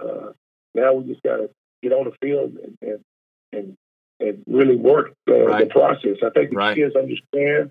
[0.00, 0.32] Uh,
[0.74, 1.50] now we just got to
[1.82, 3.04] get on the field and and
[3.52, 3.76] and,
[4.20, 5.68] and really work the, right.
[5.68, 6.18] the process.
[6.24, 6.76] I think the right.
[6.76, 7.70] kids understand.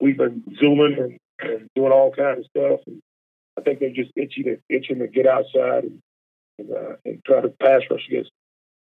[0.00, 2.80] We've been zooming and, and doing all kinds of stuff.
[2.86, 3.00] And
[3.58, 6.00] I think they're just itching to itching to get outside and
[6.58, 8.30] and, uh, and try to pass rush against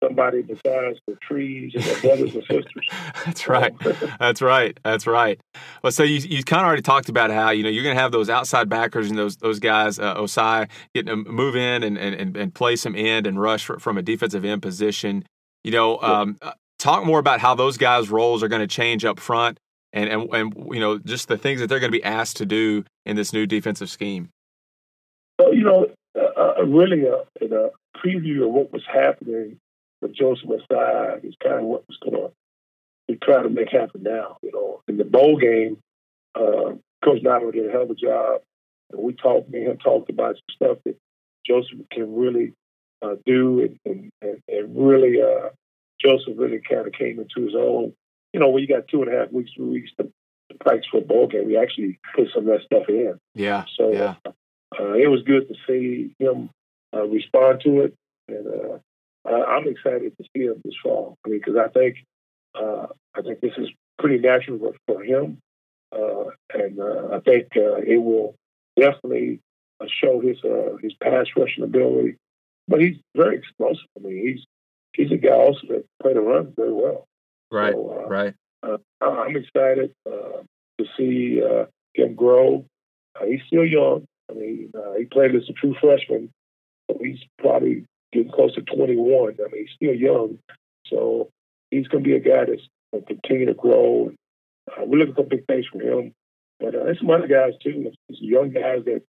[0.05, 2.87] somebody besides the trees and their brothers and sisters.
[3.25, 3.73] That's right.
[4.19, 4.79] That's right.
[4.85, 5.41] That's right.
[5.83, 8.01] Well, so you you kind of already talked about how you know you're going to
[8.01, 11.97] have those outside backers and those those guys, uh, Ossai, getting to move in and
[11.97, 15.25] and and play some end and rush for, from a defensive end position.
[15.63, 19.05] You know, um, uh, talk more about how those guys' roles are going to change
[19.05, 19.59] up front.
[19.97, 22.47] And, and, and you know just the things that they're going to be asked to
[22.47, 24.31] do in this new defensive scheme.
[25.39, 25.87] Well, you know,
[26.37, 27.71] uh, uh really a, a
[28.05, 29.59] preview of what was happening
[30.01, 32.31] with Joseph Ossai is kind of what was going to
[33.09, 34.37] be trying to make happen now.
[34.43, 35.79] You know, in the bowl game,
[36.35, 38.43] uh, Coach Nyland did a hell of a job.
[38.93, 40.97] And we talked, me and him talked about some stuff that
[41.47, 42.53] Joseph can really
[43.03, 45.51] uh, do, and, and, and really, uh,
[46.01, 47.95] Joseph really kind of came into his own.
[48.33, 50.87] You know, when you got two and a half weeks, three weeks to, to practice
[50.91, 53.19] for a bowl game, we actually put some of that stuff in.
[53.35, 53.65] Yeah.
[53.77, 54.15] So yeah.
[54.27, 54.33] Uh,
[54.81, 56.51] it was good to see him
[56.95, 57.95] uh, respond to it,
[58.29, 58.79] and uh,
[59.29, 61.17] uh, I'm excited to see him this fall.
[61.25, 61.97] I mean, because I think
[62.55, 65.39] uh, I think this is pretty natural for him,
[65.93, 68.35] uh, and uh, I think uh, it will
[68.79, 69.41] definitely
[69.81, 70.39] uh, show his
[70.83, 72.17] his pass rushing ability.
[72.69, 73.87] But he's very explosive.
[73.97, 74.45] I mean, he's
[74.95, 77.07] he's a guy also that played the run very well.
[77.51, 78.35] Right, so, right.
[79.01, 81.43] I'm excited to see
[81.95, 82.65] him grow.
[83.27, 84.07] he's still young.
[84.31, 86.31] I mean, he played as a true freshman,
[86.91, 89.35] so he's probably getting close to 21.
[89.39, 90.39] I mean, he's still young.
[90.87, 91.31] So
[91.71, 94.09] he's going to be a guy that's going to continue to grow.
[94.09, 94.17] And,
[94.71, 96.13] uh, we're looking for big things from him.
[96.61, 97.83] But uh, there's some other guys, too.
[98.09, 99.03] There's young guys that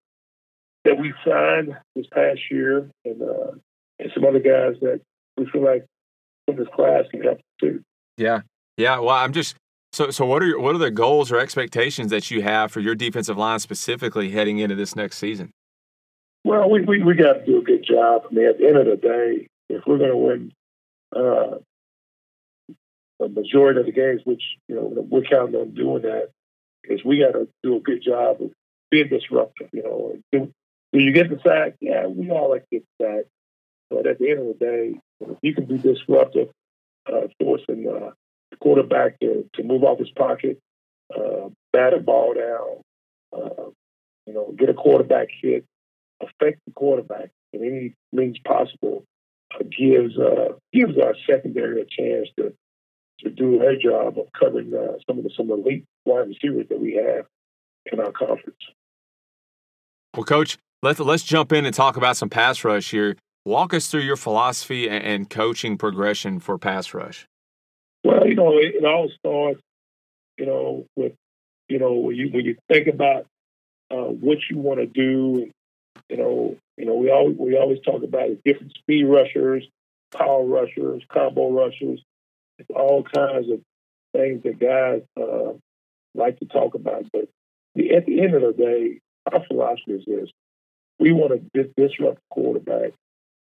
[0.85, 3.51] that we signed this past year, and uh,
[3.99, 5.01] and some other guys that
[5.37, 5.85] we feel like
[6.45, 7.83] from this class can help too.
[8.17, 8.41] Yeah,
[8.77, 8.99] yeah.
[8.99, 9.55] Well, I'm just
[9.95, 10.25] so so.
[10.25, 13.37] What are your, what are the goals or expectations that you have for your defensive
[13.37, 15.51] line specifically heading into this next season?
[16.43, 18.23] Well, we, we, we got to do a good job.
[18.29, 20.51] I mean, at the end of the day, if we're going to win
[21.15, 21.57] uh,
[23.19, 26.29] the majority of the games, which you know we're counting on doing that,
[26.83, 28.51] is we got to do a good job of
[28.91, 29.69] being disruptive.
[29.71, 30.51] You know, do,
[30.93, 31.77] do you get the sack?
[31.79, 33.25] Yeah, we all like to get the sack,
[33.89, 36.49] but at the end of the day, if you can be disruptive,
[37.07, 38.11] uh, forcing uh,
[38.55, 40.59] the quarterback to, to move off his pocket,
[41.15, 43.69] uh, bat a ball down, uh,
[44.25, 45.65] you know, get a quarterback hit,
[46.21, 49.03] affect the quarterback in any means possible
[49.53, 52.53] uh, gives uh, gives our secondary a chance to
[53.19, 56.79] to do their job of covering uh, some of the some elite wide receivers that
[56.79, 57.25] we have
[57.91, 58.57] in our conference.
[60.15, 63.15] Well, coach, let's let's jump in and talk about some pass rush here.
[63.45, 67.27] Walk us through your philosophy and coaching progression for pass rush.
[68.05, 69.59] Well, you know, it, it all starts,
[70.37, 71.13] you know, with
[71.67, 73.25] you know when you when you think about
[73.89, 75.51] uh, what you want to do and,
[76.09, 79.67] you know, you know, we always we always talk about different speed rushers,
[80.15, 81.99] power rushers, combo rushers,
[82.75, 83.61] all kinds of
[84.13, 85.53] things that guys uh,
[86.13, 87.05] like to talk about.
[87.11, 87.27] But
[87.73, 88.99] the, at the end of the day,
[89.33, 90.29] our philosophy is this:
[90.99, 92.91] we want to dis- disrupt the quarterback.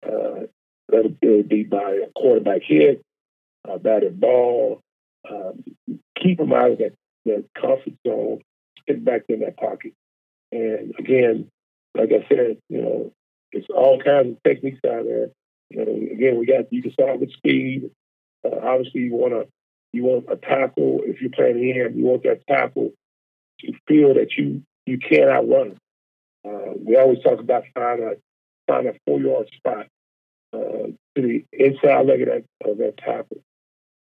[0.06, 0.48] Uh,
[0.92, 3.00] let it be by a quarterback hit,
[3.68, 4.80] a batted ball,
[5.30, 5.64] um,
[6.16, 6.94] keep them out of that,
[7.26, 8.40] that comfort zone,
[8.86, 9.92] get back in that pocket.
[10.52, 11.48] And again,
[11.94, 13.12] like I said, you know,
[13.52, 15.28] it's all kinds of techniques out there.
[15.70, 17.90] You know, again, we got you can start with speed.
[18.44, 19.48] Uh, obviously, you want to
[19.92, 21.98] you want a tackle if you're playing him.
[21.98, 22.92] You want that tackle
[23.60, 25.78] to feel that you you can't outrun.
[26.44, 28.16] Uh, we always talk about trying to
[28.66, 29.86] find a four yard spot
[30.52, 33.42] uh, to the inside leg of that of that tackle.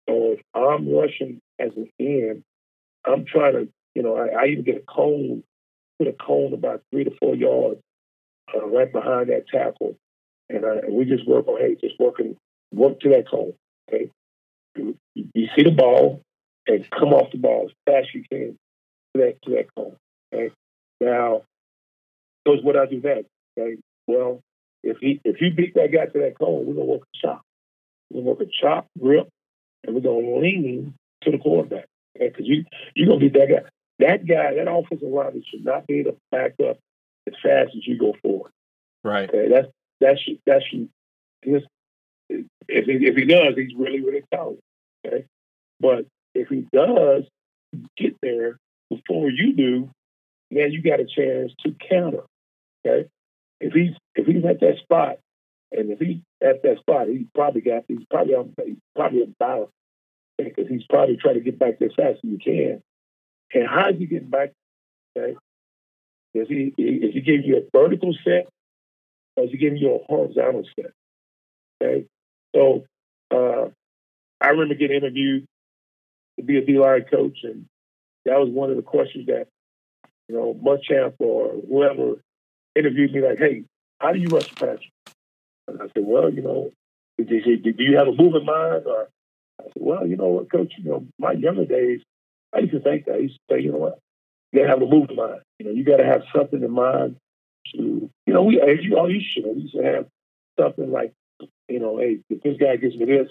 [0.09, 2.43] So if I'm rushing as an end,
[3.05, 5.43] I'm trying to, you know, I, I even get a cone
[5.99, 7.81] put a cone about three to four yards
[8.55, 9.97] uh, right behind that tackle.
[10.49, 12.37] And, and we just work on, hey, just working,
[12.73, 13.55] work to that cone.
[13.89, 14.11] Okay.
[14.77, 14.97] You,
[15.35, 16.21] see the ball
[16.67, 18.59] and come off the ball as fast as you can
[19.15, 19.97] to that, to that cone.
[20.33, 20.53] Okay.
[21.01, 21.43] Now,
[22.45, 23.29] here's what I do next.
[23.59, 23.77] Okay.
[24.07, 24.41] Well,
[24.83, 27.43] if he if you beat that guy to that cone, we're gonna work a chop.
[28.11, 29.29] We're gonna work a chop, grip,
[29.87, 31.87] and we're gonna lean to the quarterback.
[32.19, 32.65] Because you
[32.95, 33.69] you're gonna be that guy.
[33.99, 36.79] That guy, that offensive lineman should not be able to back up
[37.27, 38.53] as fast as you go forward.
[39.03, 39.29] Right.
[39.29, 39.69] Okay, that's
[40.01, 40.65] that's that's
[41.43, 41.63] his.
[42.29, 44.63] If he, if he does, he's really really talented.
[45.07, 45.25] Okay,
[45.81, 47.25] but if he does
[47.97, 48.59] get there
[48.91, 49.91] before you do,
[50.51, 52.25] now you got a chance to counter.
[52.87, 53.09] Okay,
[53.61, 55.19] if he's if he's at that spot,
[55.77, 59.71] and if he's at that spot, he's probably got he's probably on he's probably about
[60.39, 62.83] because he's probably trying to get back there as fast as he can.
[63.55, 64.53] And how is he getting back?
[65.17, 65.37] Okay,
[66.35, 68.49] is he is he giving you a vertical set,
[69.37, 70.93] or is he giving you a horizontal set?
[71.83, 72.07] Okay,
[72.55, 72.85] so
[73.31, 73.69] uh,
[74.41, 75.47] I remember getting interviewed
[76.39, 77.67] to be a D line coach, and
[78.25, 79.47] that was one of the questions that
[80.29, 82.17] you know Muschamp or whoever
[82.75, 83.65] interviewed me, like, "Hey,
[84.01, 84.79] how do you rush a pass?"
[85.69, 86.71] And I said, "Well, you know,
[87.19, 89.09] did you, do you have a move in mind?" Or
[89.61, 90.73] I said, "Well, you know what, coach?
[90.79, 92.01] You know, my younger days,
[92.55, 93.15] I used to think that.
[93.15, 93.99] I used to say, you know what,
[94.53, 95.41] you got to have a move in mind.
[95.59, 97.17] You know, you got to have something in mind
[97.75, 99.45] to, you know, we as you all you should.
[99.45, 100.07] We used to have
[100.59, 101.13] something like,
[101.69, 103.29] you know, hey, if this guy gives me this,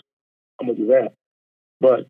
[0.59, 1.13] I'm gonna do that.
[1.79, 2.07] But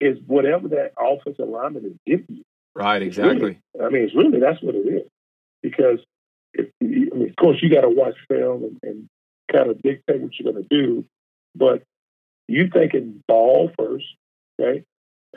[0.00, 2.42] it's whatever that offensive lineman is giving you.
[2.74, 3.60] Right, exactly.
[3.74, 5.08] Really, I mean, it's really that's what it is.
[5.62, 5.98] Because
[6.54, 9.08] if, I mean, of course, you got to watch film and, and
[9.50, 11.04] kind of dictate what you're going to do.
[11.54, 11.82] But
[12.48, 14.04] you thinking ball first,
[14.60, 14.84] okay?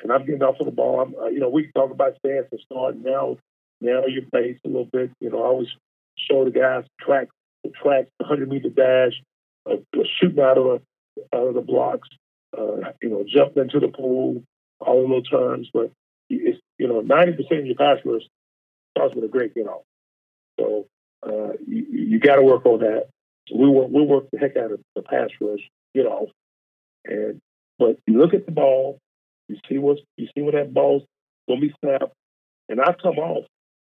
[0.01, 1.01] And I'm getting off of the ball.
[1.01, 3.38] I'm, uh, you know, we can talk about stance and start now.
[3.82, 5.11] Now your base a little bit.
[5.20, 5.68] You know, I always
[6.18, 7.28] show the guys track
[7.63, 9.22] the track, 100 meter dash,
[9.70, 9.78] uh,
[10.20, 10.82] shooting out of
[11.16, 12.09] the out of the blocks.
[12.57, 14.43] Uh, you know, jumping into the pool,
[14.80, 15.70] all of those terms.
[15.74, 15.91] But
[16.30, 17.99] it's you know, 90% of your pass
[18.95, 19.84] starts with a great get off.
[20.59, 20.88] So
[21.26, 23.07] uh, you, you got to work on that.
[23.53, 25.59] We work we work the heck out of the pass rush
[25.93, 26.30] get off,
[27.05, 27.39] and
[27.80, 28.99] but you look at the ball,
[29.47, 31.03] you see what you see when that ball's
[31.47, 32.13] gonna be snapped,
[32.69, 33.45] and I come off.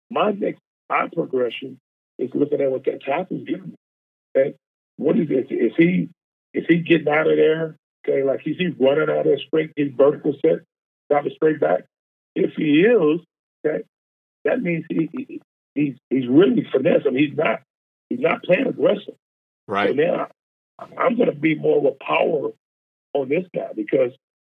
[0.09, 0.59] My next
[0.89, 1.79] my progression
[2.17, 3.75] is looking at what that tackle's giving me.
[4.35, 4.55] Okay,
[4.97, 5.51] what is it?
[5.51, 6.09] Is he
[6.53, 7.75] is he getting out of there?
[8.07, 10.59] Okay, like is he running out of there straight, his vertical set,
[11.09, 11.85] dropping straight back?
[12.35, 13.21] If he is,
[13.65, 13.83] okay,
[14.45, 15.41] that means he, he
[15.79, 17.03] he's he's really finesse.
[17.05, 17.61] I mean, he's not
[18.09, 19.15] he's not playing aggressive.
[19.67, 19.89] Right.
[19.89, 20.27] So now
[20.97, 22.51] I'm going to be more of a power
[23.13, 24.11] on this guy because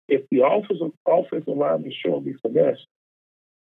[0.07, 2.79] if the offensive offensive line is showing me finesse,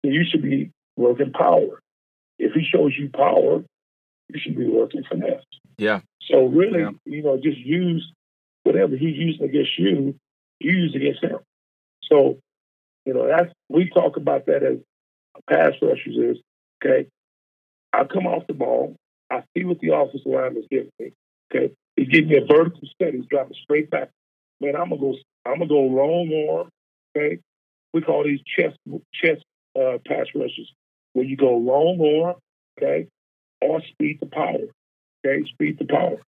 [0.02, 1.80] then you should be working power.
[2.38, 3.64] If he shows you power,
[4.28, 5.44] you should be working finesse.
[5.78, 6.00] Yeah.
[6.30, 6.90] So really, Yeah.
[7.04, 8.12] you know, just use
[8.64, 10.18] whatever he's using against you,
[10.61, 11.38] you use against him.
[12.11, 12.38] So,
[13.04, 14.78] you know, that's we talk about that as
[15.48, 16.36] pass rushers is
[16.84, 17.09] okay.
[17.97, 18.94] I come off the ball,
[19.30, 21.12] I see what the offensive line is giving me.
[21.51, 23.14] Okay, he's giving me a vertical set.
[23.14, 24.11] He's dropping straight back.
[24.61, 25.14] Man, I'm gonna go.
[25.47, 26.68] I'm gonna go long arm.
[27.16, 27.38] Okay,
[27.94, 28.76] we call these chest
[29.14, 29.42] chest
[29.78, 30.70] uh, pass rushes
[31.14, 32.36] where you go long arm.
[32.78, 33.09] Okay,
[33.62, 34.68] or speed to power.
[35.26, 36.20] Okay, speed to power.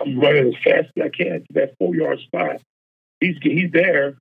[0.00, 2.60] I'm running as fast as I can to that four yard spot.
[3.20, 4.16] He's he's there.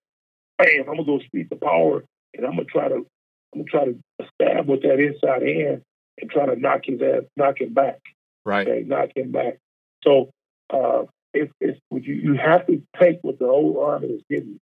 [0.57, 0.79] Bam!
[0.79, 3.05] I'm gonna go speed to power, and I'm gonna try to
[3.53, 3.99] I'm gonna try to
[4.33, 5.83] stab with that inside hand
[6.19, 7.99] and try to knock his ass, knock him back.
[8.45, 8.67] Right.
[8.67, 9.57] Okay, knock him back.
[10.03, 10.31] So
[10.69, 11.03] uh,
[11.33, 14.59] if, if you, you have to take what the old army is giving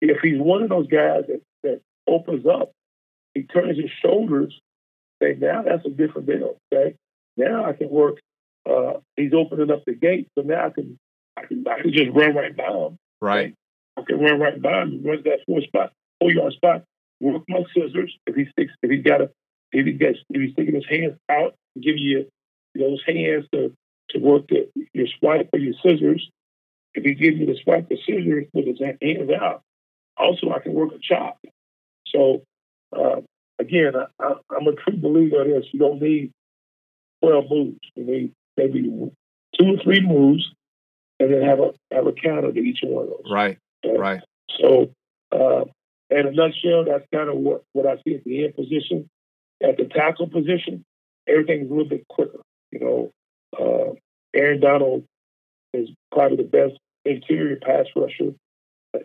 [0.00, 0.14] you.
[0.14, 2.72] If he's one of those guys that, that opens up,
[3.34, 4.58] he turns his shoulders,
[5.22, 6.56] say, now that's a different deal.
[6.72, 6.94] Okay,
[7.36, 8.18] now I can work.
[8.68, 10.98] Uh, he's opening up the gate, so now I can,
[11.36, 12.98] I can, I can just run right by him.
[13.20, 13.54] Right.
[13.96, 15.02] I can run right by him.
[15.04, 16.84] Run that four spot, four yard spot.
[17.20, 18.16] Work my scissors.
[18.26, 19.30] If he sticks, if he's got a,
[19.72, 22.26] if he gets, if he's sticking his hands out, give you
[22.74, 23.72] those hands to
[24.10, 26.30] to work the, your swipe or your scissors.
[26.94, 29.62] If he gives you the swipe the scissors with his hands out,
[30.16, 31.38] also I can work a chop.
[32.06, 32.42] So
[32.96, 33.20] uh,
[33.58, 35.66] again, I, I'm a true believer in this.
[35.72, 36.32] You don't need
[37.22, 37.78] twelve moves.
[37.94, 40.50] You need maybe two or three moves,
[41.20, 43.30] and then have a have a counter to each one of those.
[43.30, 43.58] Right.
[43.84, 43.98] Okay?
[43.98, 44.20] Right.
[44.60, 44.90] So,
[45.30, 45.64] uh,
[46.10, 49.08] in a nutshell, that's kind of what, what I see at the end position.
[49.62, 50.84] At the tackle position,
[51.26, 52.40] everything's a little bit quicker.
[52.70, 53.10] You know,
[53.58, 53.94] uh,
[54.34, 55.04] Aaron Donald
[55.74, 58.34] is probably the best interior pass rusher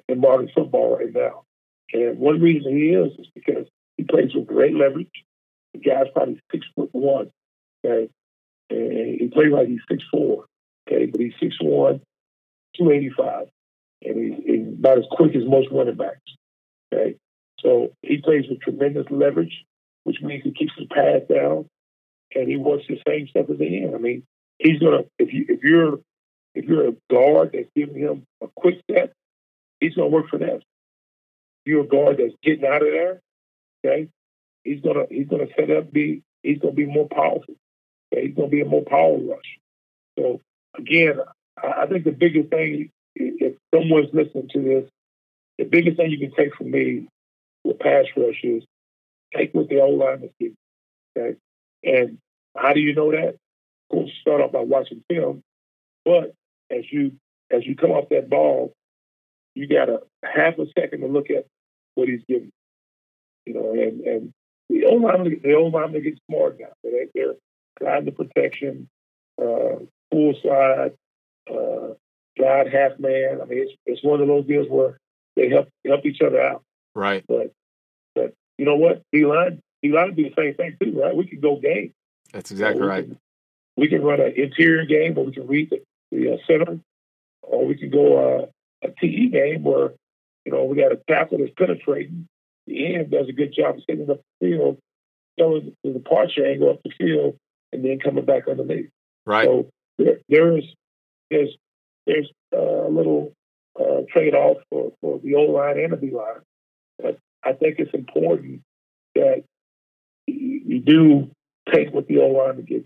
[0.07, 1.43] in modern football right now.
[1.91, 5.23] And one reason he is is because he plays with great leverage.
[5.73, 7.31] The guy's probably six foot one,
[7.85, 8.09] okay?
[8.69, 10.45] And he plays like he's six four,
[10.87, 11.07] okay?
[11.07, 12.01] But he's six one,
[12.77, 13.47] two eighty five,
[14.03, 16.19] and he's, he's about as quick as most running backs,
[16.93, 17.15] okay?
[17.59, 19.63] So he plays with tremendous leverage,
[20.03, 21.65] which means he keeps his pads down,
[22.35, 23.95] and he wants the same stuff as the end.
[23.95, 24.23] I mean,
[24.59, 25.99] he's gonna if you if you're
[26.55, 29.13] if you're a guard that's giving him a quick set,
[29.79, 30.55] he's gonna work for that.
[30.55, 30.63] If
[31.65, 33.21] you're a guard that's getting out of there,
[33.85, 34.09] okay,
[34.63, 37.55] he's gonna he's gonna set up be he's gonna be more powerful.
[38.13, 38.27] Okay?
[38.27, 39.59] He's gonna be a more power rush.
[40.17, 40.41] So
[40.77, 41.19] again,
[41.61, 44.89] I, I think the biggest thing if someone's listening to this,
[45.57, 47.07] the biggest thing you can take from me
[47.63, 48.63] with pass rush is
[49.35, 50.57] take what the O line is giving.
[51.17, 51.37] Okay,
[51.83, 52.17] and
[52.55, 53.29] how do you know that?
[53.29, 55.43] Of course, start off by watching film,
[56.05, 56.33] but
[56.69, 57.13] as you
[57.51, 58.73] as you come off that ball,
[59.55, 61.45] you got a half a second to look at
[61.95, 62.51] what he's giving.
[63.45, 64.33] You know, and and
[64.69, 66.67] the old linemen, the old linemen get smart now.
[66.83, 67.35] They, they're
[67.79, 68.89] gliding the protection,
[69.39, 69.79] uh,
[70.11, 70.93] full slide,
[71.49, 71.93] uh,
[72.37, 73.39] glide half man.
[73.41, 74.97] I mean, it's it's one of those deals where
[75.35, 76.63] they help help each other out.
[76.95, 77.23] Right.
[77.27, 77.51] But
[78.57, 79.01] you know what?
[79.11, 81.15] D line D line do the same thing too, right?
[81.15, 81.93] We can go game.
[82.31, 83.05] That's exactly we right.
[83.05, 83.19] Can,
[83.77, 85.81] we can run an interior game where we can read the,
[86.11, 86.79] the uh, center,
[87.41, 88.45] or we can go uh,
[88.87, 89.93] a TE game where
[90.45, 92.27] you know we got a tackle that's penetrating.
[92.67, 94.77] The end does a good job of setting up the field,
[95.37, 97.37] going the departure angle up the field,
[97.71, 98.89] and then coming back underneath.
[99.25, 99.45] Right.
[99.45, 100.75] So there, there's
[101.29, 101.57] there's
[102.05, 103.33] there's uh, a little
[103.79, 106.41] uh, trade off for, for the O line and the D line,
[107.01, 108.61] but I think it's important
[109.15, 109.43] that
[110.27, 111.31] you, do
[111.71, 112.85] take what the O line to get,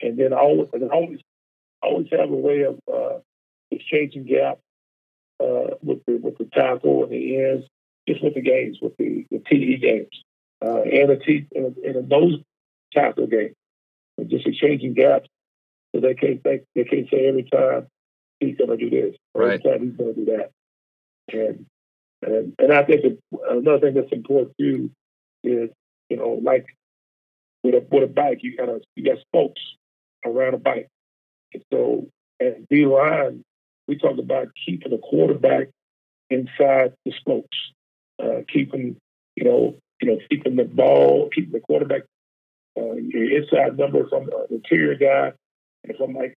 [0.00, 1.20] and then always and always
[1.82, 3.18] always have a way of uh,
[3.70, 4.58] exchanging gap
[5.40, 7.66] uh, with the with the tackle and the ends,
[8.08, 10.24] just with the games, with the, the TE games,
[10.64, 12.40] uh, and a T and a, and a nose
[12.92, 13.54] tackle game,
[14.16, 15.28] and just exchanging gaps,
[15.94, 17.86] so they can't think they can't say every time
[18.40, 19.60] he's going to do this, or Right.
[19.64, 20.50] every time he's going to do that,
[21.32, 21.66] and
[22.22, 24.90] and and I think another thing that's important too
[25.44, 25.70] is
[26.08, 26.66] you know like
[27.62, 29.60] with a with a bike you got a you got spokes
[30.24, 30.88] around a bike,
[31.54, 32.08] and so
[32.40, 33.42] at D line
[33.86, 35.68] we talk about keeping the quarterback
[36.30, 37.56] inside the spokes,
[38.22, 38.96] uh, keeping
[39.36, 42.02] you know you know keeping the ball, keeping the quarterback
[42.78, 45.32] uh, inside number from the interior guy,
[45.84, 46.34] and if I'm like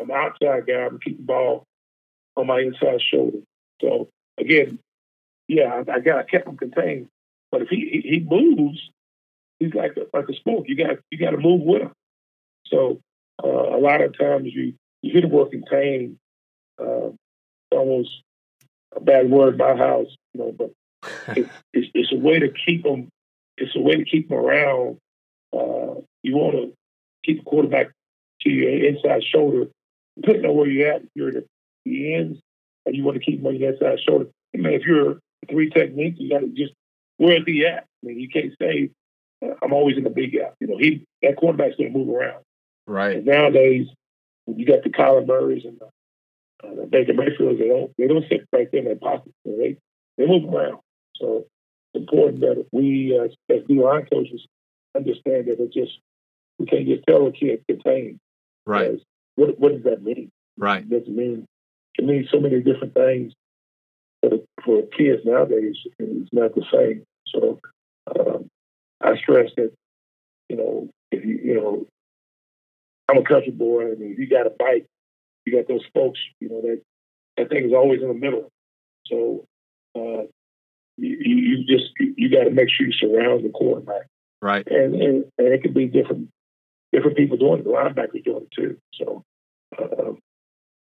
[0.00, 1.64] I'm outside guy, I'm keeping the ball
[2.36, 3.38] on my inside shoulder.
[3.80, 4.08] So
[4.38, 4.78] again,
[5.52, 7.08] yeah, I, I got I kept him contained,
[7.50, 8.80] but if he he, he moves,
[9.58, 10.64] he's like a, like a spoke.
[10.66, 11.92] You got you got to move with him.
[12.66, 13.00] So
[13.42, 16.16] uh, a lot of times you you hit a work contained
[16.80, 17.10] uh,
[17.70, 18.10] almost
[18.96, 20.72] a bad word by house, you know, but
[21.36, 23.08] it, it's, it's a way to keep them.
[23.58, 24.98] It's a way to keep them around.
[25.52, 26.72] Uh, you want to
[27.24, 27.92] keep the quarterback
[28.40, 29.66] to your inside shoulder,
[30.16, 31.02] depending on where you're at.
[31.02, 31.44] If you're at
[31.84, 32.40] the ends,
[32.86, 34.26] and you want to keep him on your inside shoulder.
[34.54, 35.18] I mean, if you're
[35.50, 36.72] three techniques, you got to just
[37.16, 37.84] where's he at?
[38.02, 38.90] I mean, you can't say
[39.62, 40.54] I'm always in the big gap.
[40.60, 42.42] You know, he that quarterback's going to move around.
[42.86, 43.16] Right.
[43.16, 43.88] And nowadays,
[44.46, 45.86] you got the Kyler Murrays and the,
[46.66, 47.58] uh, the Baker Mayfields.
[47.58, 49.32] They don't they don't sit right there in their pocket.
[49.44, 49.76] You know, they
[50.18, 50.80] they move around.
[51.16, 51.44] So
[51.94, 54.46] it's important that we uh, as D line coaches
[54.96, 55.98] understand that it just
[56.58, 58.20] we can't just tell a kid contain.
[58.66, 59.00] Right.
[59.36, 60.30] What what does that mean?
[60.56, 60.82] Right.
[60.82, 61.46] It doesn't mean
[61.98, 63.32] it means so many different things.
[64.22, 67.04] For for kids nowadays, it's not the same.
[67.26, 67.60] So
[68.18, 68.48] um,
[69.00, 69.72] I stress that
[70.48, 71.86] you know if you you know
[73.10, 73.92] I'm a country boy.
[73.92, 74.86] I mean, if you got a bike,
[75.44, 76.20] you got those spokes.
[76.40, 76.80] You know that
[77.36, 78.48] that thing is always in the middle.
[79.06, 79.44] So
[79.96, 80.24] uh,
[80.96, 84.06] you, you just you, you got to make sure you surround the quarterback,
[84.40, 84.66] Right.
[84.66, 86.28] and and, and it could be different
[86.92, 87.64] different people doing it.
[87.64, 88.78] The linebackers doing it too.
[88.94, 89.22] So
[89.78, 90.12] uh,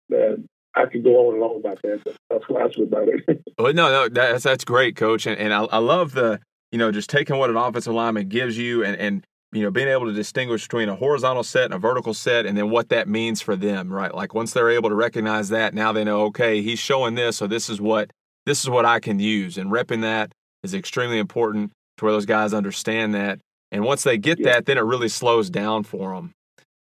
[0.08, 2.02] man, I can go on and on about that.
[2.04, 3.42] But that's what that's about it.
[3.58, 6.40] Well, no, no, that's that's great, coach, and and I, I love the
[6.72, 9.88] you know just taking what an offensive lineman gives you and and you know being
[9.88, 13.08] able to distinguish between a horizontal set and a vertical set, and then what that
[13.08, 14.14] means for them, right?
[14.14, 17.46] Like once they're able to recognize that, now they know, okay, he's showing this, so
[17.46, 18.10] this is what
[18.46, 20.32] this is what I can use, and repping that
[20.64, 23.38] is extremely important to where those guys understand that,
[23.70, 24.52] and once they get Yeah.
[24.54, 26.32] that, then it really slows down for them.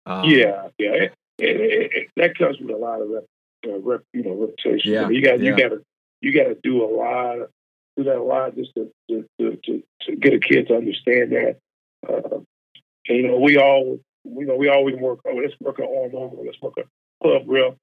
[0.06, 3.24] Um, yeah, yeah, it, it, it, that comes with a lot of rep,
[3.66, 4.92] uh, rep you know, repetition.
[4.92, 5.50] Yeah, you got yeah.
[5.50, 5.82] you got to
[6.20, 7.48] you got to do a lot,
[7.96, 11.32] do that a lot just to to, to to to get a kid to understand
[11.32, 11.56] that.
[12.06, 12.38] Uh,
[13.08, 15.20] and, you know, we all you know we always work.
[15.26, 16.36] Oh, let's work an arm over.
[16.44, 16.84] Let's work a
[17.22, 17.76] club rep.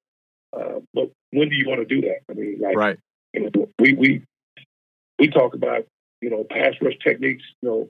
[0.53, 2.19] Uh, but when do you want to do that?
[2.29, 2.99] I mean, like Right.
[3.33, 4.23] you know, we we
[5.19, 5.85] we talk about
[6.21, 7.43] you know pass rush techniques.
[7.61, 7.89] You know,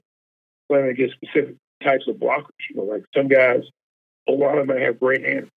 [0.69, 2.49] playing against specific types of blockers.
[2.69, 3.63] You know, like some guys,
[4.27, 5.49] a lot of them have great hands.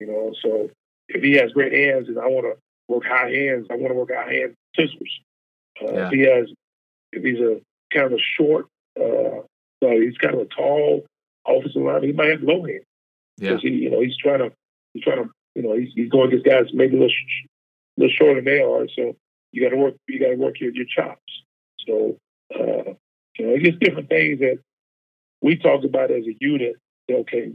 [0.00, 0.70] You know, so
[1.14, 2.54] if he has great hands and I want to
[2.88, 5.20] work high hands, I want to work high hand scissors.
[5.80, 6.06] Uh, Yeah.
[6.06, 6.46] If he has,
[7.12, 7.60] if he's a
[7.92, 8.66] kind of a short,
[8.98, 9.42] uh,
[9.82, 11.04] so he's kind of a tall
[11.46, 12.84] offensive lineman, he might have low hands
[13.38, 13.56] Yeah.
[13.58, 14.52] he, you know, he's trying to,
[14.94, 17.46] he's trying to, you know, he's, he's going against guys maybe a little, sh-
[17.96, 18.86] little shorter than they are.
[18.96, 19.16] So
[19.52, 21.20] you got to work, you got to work your, your chops.
[21.86, 22.16] So,
[22.54, 22.94] uh,
[23.38, 24.58] you know, it's just different things that
[25.40, 26.76] we talk about as a unit.
[27.10, 27.52] Okay,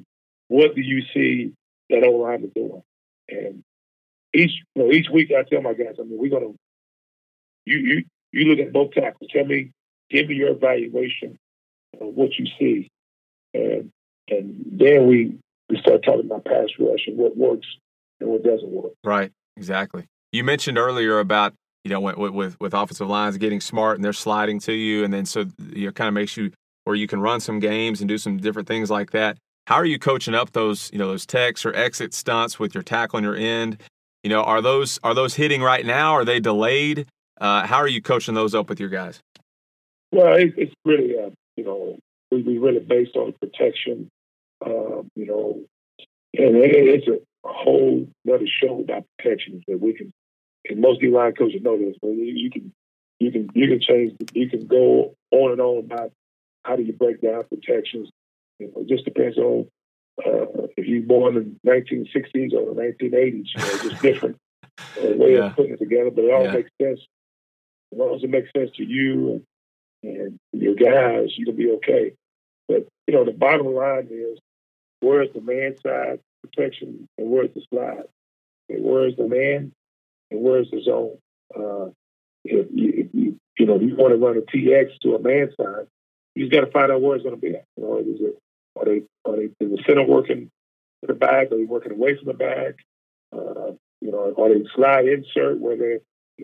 [0.50, 1.54] what do you see
[1.90, 2.84] that O line is doing?
[3.30, 3.64] And
[4.34, 6.54] each, you know, each week I tell my guys, I mean, we're gonna,
[7.66, 9.30] you, you, you look at both tackles.
[9.32, 9.72] Tell me,
[10.10, 11.38] give me your evaluation
[12.00, 12.90] of what you see,
[13.54, 13.92] and
[14.30, 15.38] and then we
[15.70, 17.68] we start talking about pass rush and what works
[18.20, 18.94] and what doesn't work.
[19.04, 19.32] Right.
[19.58, 20.06] Exactly.
[20.32, 21.54] You mentioned earlier about
[21.84, 25.14] you know with with, with offensive lines getting smart and they're sliding to you, and
[25.14, 26.52] then so you know, kind of makes you
[26.84, 29.38] where you can run some games and do some different things like that.
[29.68, 32.84] How are you coaching up those you know those techs or exit stunts with your
[32.84, 33.82] tackle on your end?
[34.24, 36.14] You know, are those are those hitting right now?
[36.14, 37.06] Are they delayed?
[37.42, 39.20] Uh, how are you coaching those up with your guys?
[40.14, 42.00] Well, it, it's really uh, you know
[42.32, 44.08] we, we really based on protection.
[44.66, 45.60] Uh, you know,
[46.34, 50.14] and it, it's a whole other show about protection that we can.
[50.70, 52.72] And most D line coaches know this, but you can
[53.20, 56.14] you can you can change you can go on and on about
[56.64, 58.10] how do you break down protections.
[58.60, 59.68] You know, it just depends on
[60.26, 63.48] uh, if you're born in the 1960s or the 1980s.
[63.56, 64.38] You know, just different
[64.80, 64.84] uh,
[65.16, 65.48] way yeah.
[65.48, 66.54] of putting it together, but it all yeah.
[66.54, 67.00] makes sense.
[67.92, 69.46] As long as it makes sense to you
[70.04, 72.14] and, and your guys, you can be okay.
[72.68, 74.40] But you know, the bottom line is
[75.00, 78.06] where's the man side protection and where's the slide?
[78.70, 79.72] And where's the man
[80.32, 81.18] and where's the zone?
[81.56, 81.92] Uh,
[82.44, 85.22] if you, if you, you know, if you want to run a TX to a
[85.22, 85.88] man side,
[86.36, 87.56] you just got to find out where it's going to be.
[87.56, 87.66] At.
[87.78, 88.38] You know, is it
[88.82, 90.50] are they are they is the center working
[91.04, 91.52] in the bag?
[91.52, 92.76] Are they working away from the bag?
[93.36, 96.00] Uh, you know, are they slide insert where they're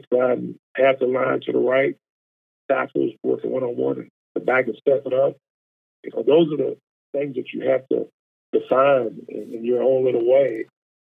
[0.09, 1.95] sliding half the line to the right?
[2.69, 5.35] Tackles working one on one, and the back is stepping up.
[6.03, 6.77] You know, those are the
[7.13, 8.07] things that you have to
[8.51, 10.65] define in, in your own little way,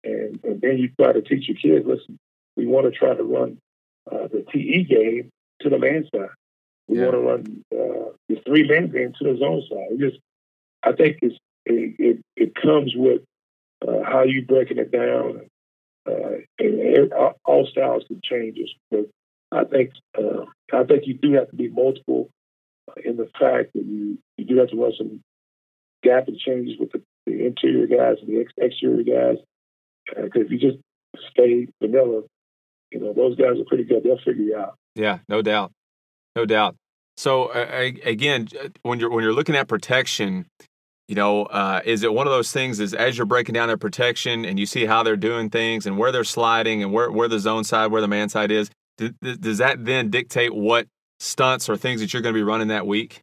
[0.04, 1.88] and, and, then you try to teach your kids.
[1.88, 2.18] Listen,
[2.56, 3.58] we want to try to run
[4.12, 5.30] uh, the TE game
[5.62, 6.30] to the man side.
[6.88, 7.06] We yeah.
[7.06, 9.88] want to run uh, the three man game to the zone side.
[9.92, 10.22] It just,
[10.86, 11.34] I think it,
[11.66, 13.22] it, it comes with
[13.86, 15.50] uh, how you breaking it down.
[16.08, 18.60] Uh, all styles can change,
[18.92, 19.10] but
[19.52, 22.30] I think uh, I think you do have to be multiple
[23.04, 25.22] in the fact that you you do have to run some
[26.04, 29.38] gap and changes with the, the interior guys and the ex- exterior guys.
[30.08, 30.78] Because uh, if you just
[31.32, 32.22] stay vanilla,
[32.92, 34.04] you know those guys are pretty good.
[34.04, 34.76] They'll figure you out.
[34.94, 35.72] Yeah, no doubt,
[36.36, 36.76] no doubt.
[37.18, 38.48] So uh, again,
[38.84, 40.46] when you're when you're looking at protection,
[41.08, 42.80] you know, uh, is it one of those things?
[42.80, 45.98] Is as you're breaking down their protection and you see how they're doing things and
[45.98, 49.58] where they're sliding and where where the zone side, where the man side is, does,
[49.60, 50.88] that then dictate what
[51.20, 53.22] stunts or things that you're going to be running that week?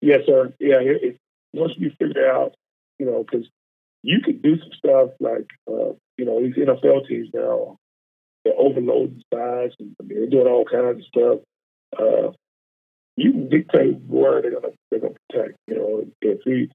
[0.00, 0.52] Yes, sir.
[0.60, 1.16] Yeah, it,
[1.52, 2.54] once you figure out,
[2.98, 3.48] you know, because
[4.02, 7.78] you could do some stuff like, uh, you know, these NFL teams now,
[8.44, 11.38] they're overloading sides and I mean, they're doing all kinds of stuff.
[11.98, 12.32] Uh,
[13.16, 14.52] you can dictate where they're
[14.90, 15.58] they're gonna protect.
[15.68, 16.70] You know, if we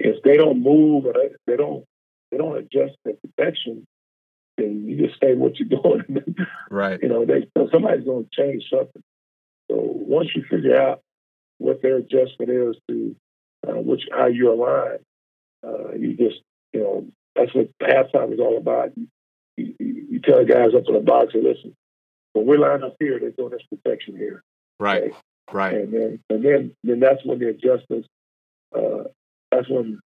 [0.00, 1.84] if they don't move or they, they don't
[2.30, 3.86] they don't adjust their protection,
[4.56, 6.24] then you just stay what you're doing.
[6.70, 6.98] right.
[7.02, 9.02] You know, they somebody's gonna change something.
[9.70, 11.00] So once you figure out
[11.58, 13.14] what their adjustment is to
[13.68, 14.98] uh, which how you align,
[15.66, 16.40] uh, you just
[16.72, 18.96] you know that's what halftime is all about.
[18.96, 19.06] You,
[19.56, 19.74] you,
[20.12, 21.74] you tell the guys up in the box, and listen,
[22.32, 24.42] when we're lined up here, they're doing this protection here.
[24.78, 25.02] Right.
[25.02, 25.14] Okay?
[25.52, 25.74] Right.
[25.74, 28.08] And then and then then that's when the adjustments.
[28.74, 29.04] Uh,
[29.50, 30.00] that's when,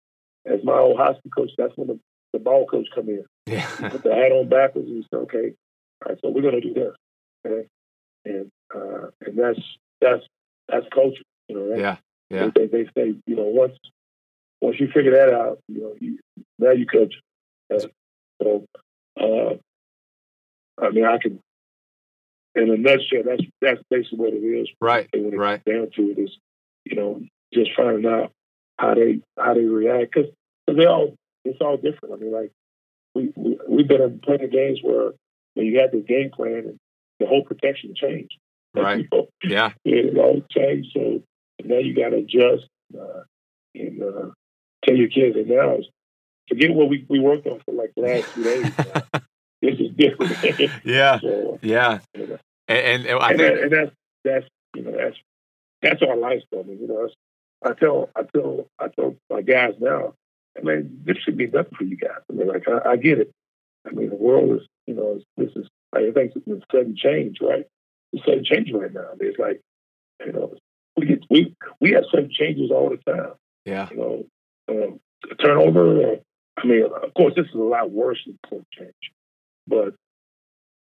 [0.47, 2.01] as my old high school coach, that's when the,
[2.32, 3.24] the ball coach come in.
[3.47, 3.66] Yeah.
[3.88, 5.55] put the hat on backwards and say, okay,
[6.05, 6.95] all right, so we're going to do this.
[7.47, 7.68] Okay.
[8.24, 9.61] And uh, and that's
[10.01, 10.22] that's
[10.68, 11.22] that's culture.
[11.49, 11.76] You know.
[11.76, 11.97] Yeah.
[12.28, 12.51] Yeah.
[12.55, 13.76] They, they say, you know, once
[14.61, 16.18] once you figure that out, you know, you,
[16.59, 17.14] now you coach.
[18.43, 18.66] So,
[19.20, 19.55] uh,
[20.80, 21.41] I mean, I can,
[22.55, 24.68] in a nutshell, that's that's basically what it is.
[24.80, 25.09] Right.
[25.12, 25.64] And when it right.
[25.64, 26.36] down to it is,
[26.84, 27.22] you know,
[27.53, 28.32] just finding out
[28.81, 30.31] how they how they react because
[30.66, 31.14] they all
[31.45, 32.14] it's all different.
[32.14, 32.53] I mean, like
[33.14, 35.12] we, we we've been in plenty of games where
[35.55, 36.78] when you have the game plan and
[37.18, 38.37] the whole protection changed.
[38.74, 39.01] Right.
[39.01, 39.28] You know?
[39.43, 39.72] Yeah.
[39.85, 40.91] It all changed.
[40.95, 41.22] So
[41.64, 42.66] now you got to adjust
[42.99, 43.22] uh,
[43.74, 44.31] and uh,
[44.85, 45.78] tell your kids that now
[46.49, 48.72] forget what we, we worked on for like the last two days.
[49.62, 50.70] this is different.
[50.85, 51.99] yeah, so, yeah.
[52.14, 53.91] You know, and, and, and, I and, think and that's
[54.24, 55.16] that's you know that's
[55.83, 56.61] that's our lifestyle.
[56.61, 57.09] I mean, you know,
[57.65, 60.15] I tell I tell I tell my guys now.
[60.59, 62.21] I mean, this should be nothing for you guys.
[62.29, 63.31] I mean, like I, I get it.
[63.87, 67.39] I mean, the world is you know this is I think it's a sudden change,
[67.41, 67.67] right?
[68.13, 69.11] It's a sudden change right now.
[69.21, 69.61] It's like
[70.25, 70.55] you know
[70.97, 73.33] we get we we have some changes all the time.
[73.65, 73.89] Yeah.
[73.91, 74.25] You know,
[74.69, 75.01] um,
[75.43, 76.13] turnover.
[76.13, 76.17] Uh,
[76.57, 79.13] I mean, of course, this is a lot worse than some change,
[79.67, 79.95] but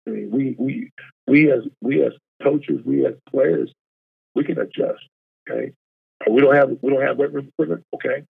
[0.07, 0.91] I mean, we we
[1.27, 3.71] we as we as coaches, we as players,
[4.35, 5.03] we can adjust.
[5.49, 5.73] Okay,
[6.29, 7.83] we don't have we don't have wet room equipment.
[7.93, 8.23] Okay,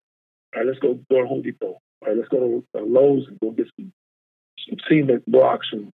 [0.55, 1.67] all right, let's go go to Home Depot.
[1.67, 3.93] All right, let's go to uh, Lowe's and go get some
[4.69, 5.91] some cement blocks and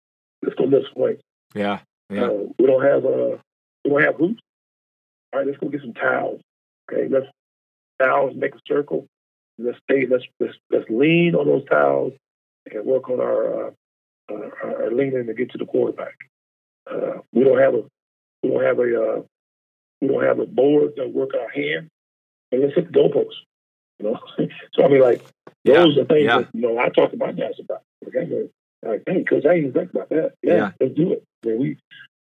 [0.41, 1.21] let's go lift weights.
[1.53, 1.79] Yeah,
[2.09, 2.25] yeah.
[2.25, 3.37] Uh, we don't have uh
[3.83, 4.41] we don't have hoops.
[5.33, 6.41] All right, let's go get some towels.
[6.91, 7.27] Okay, let's
[8.01, 9.07] towels, make a circle.
[9.57, 10.05] Let's stay.
[10.05, 12.13] Let's let's, let's lean on those towels
[12.71, 13.71] and work on our uh,
[14.31, 16.15] uh, our leaning to get to the quarterback.
[16.89, 17.83] Uh, we don't have a
[18.43, 19.21] we don't have a uh,
[20.07, 21.89] we don't have a board that work our hand,
[22.51, 23.35] and let's hit the goalpost.
[23.99, 24.19] You know,
[24.73, 25.21] so I mean, like
[25.63, 26.37] those Yeah, are things yeah.
[26.39, 27.81] that you know I talk to my guys about.
[28.03, 28.49] Like, I go,
[28.83, 30.33] like, hey, coach, I didn't think about that.
[30.43, 30.71] Yeah, Yeah.
[30.79, 31.23] let's do it.
[31.43, 31.59] I mean,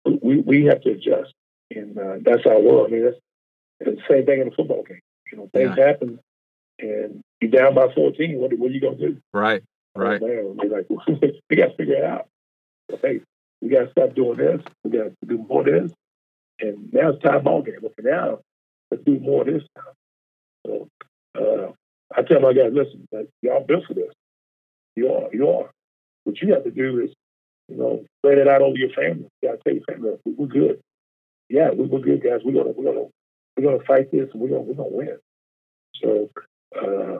[0.04, 1.32] we we we have to adjust,
[1.74, 2.88] and uh, that's our world.
[2.88, 3.16] I mean, that's,
[3.80, 5.00] it's the same thing in a football game.
[5.30, 6.18] You know, things happen,
[6.78, 8.38] and you're down by 14.
[8.38, 9.18] What what are you gonna do?
[9.32, 9.62] Right.
[9.94, 10.22] Right.
[10.22, 10.86] Oh, man, we're like,
[11.50, 12.28] we got to figure it out.
[12.92, 13.20] Okay,
[13.60, 14.62] we got to stop doing this.
[14.84, 15.92] We got to do more of this.
[16.60, 17.76] And now it's time ball game.
[17.84, 18.40] Okay, now
[18.90, 19.62] let's do more of this.
[19.76, 19.82] Now.
[20.66, 20.88] So
[21.38, 21.72] uh,
[22.16, 24.12] I tell my guys, listen, like, y'all built for this.
[24.96, 25.70] You are, you are.
[26.24, 27.10] What you have to do is,
[27.68, 29.28] you know, spread it out over your family.
[29.42, 30.80] You got to tell your family, we're good.
[31.48, 32.40] Yeah, we- we're good, guys.
[32.44, 33.06] We're gonna, we're gonna,
[33.56, 35.18] we're gonna fight this, and we're gonna, we're gonna win.
[36.02, 36.30] So
[36.76, 37.18] uh,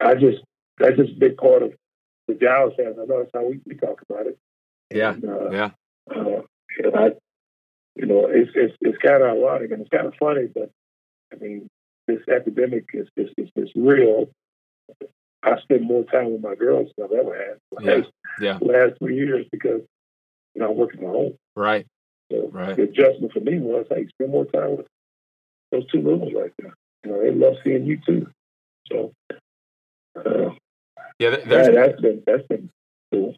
[0.00, 0.38] I just,
[0.78, 1.72] that's just a big part of
[2.28, 2.96] the Dallas fans.
[3.00, 4.38] I know that's how we, we talk about it.
[4.92, 5.12] Yeah.
[5.12, 5.70] And, uh, Yeah.
[6.14, 6.42] uh,
[6.78, 7.10] and I,
[7.96, 10.70] you know, it's it's it's kind of ironic and it's kind of funny, but
[11.32, 11.68] I mean,
[12.06, 14.28] this epidemic is is, is, is real.
[15.42, 17.84] I spend more time with my girls than I've ever had.
[17.84, 18.02] Yeah.
[18.40, 18.58] Yeah.
[18.60, 19.82] Last three years because
[20.54, 21.34] you know I'm working from home.
[21.54, 21.86] Right.
[22.32, 22.76] So Right.
[22.76, 24.86] the adjustment for me was, hey, spend more time with
[25.70, 26.74] those two little ones right there.
[27.04, 28.26] You know, they love seeing you too.
[28.90, 29.12] So
[30.16, 30.50] uh,
[31.18, 31.30] Yeah.
[31.30, 32.70] th- There's, that, that's been that's been
[33.12, 33.34] cool.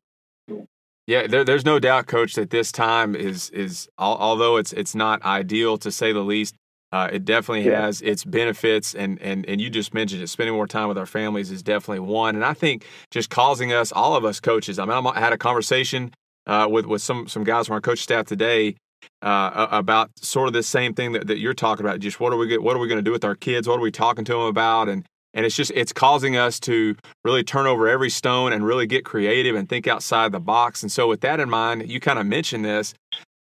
[1.06, 5.22] Yeah, there, there's no doubt, Coach, that this time is is although it's it's not
[5.24, 6.54] ideal to say the least.
[6.92, 7.82] Uh, it definitely Yeah.
[7.82, 10.28] has its benefits, and, and and you just mentioned it.
[10.28, 13.92] Spending more time with our families is definitely one, and I think just causing us,
[13.92, 14.78] all of us coaches.
[14.78, 16.12] I mean, I'm- had a conversation
[16.46, 18.76] uh, with with some some guys from our coach staff today
[19.22, 22.00] uh, about sort of the same thing that, that you're talking about.
[22.00, 23.68] Just what are we what are we going to do with our kids?
[23.68, 24.88] What are we talking to them about?
[24.88, 28.86] And and it's just it's causing us to really turn over every stone and really
[28.86, 30.82] get creative and think outside the box.
[30.82, 32.94] And so, with that in mind, you kind of mentioned this,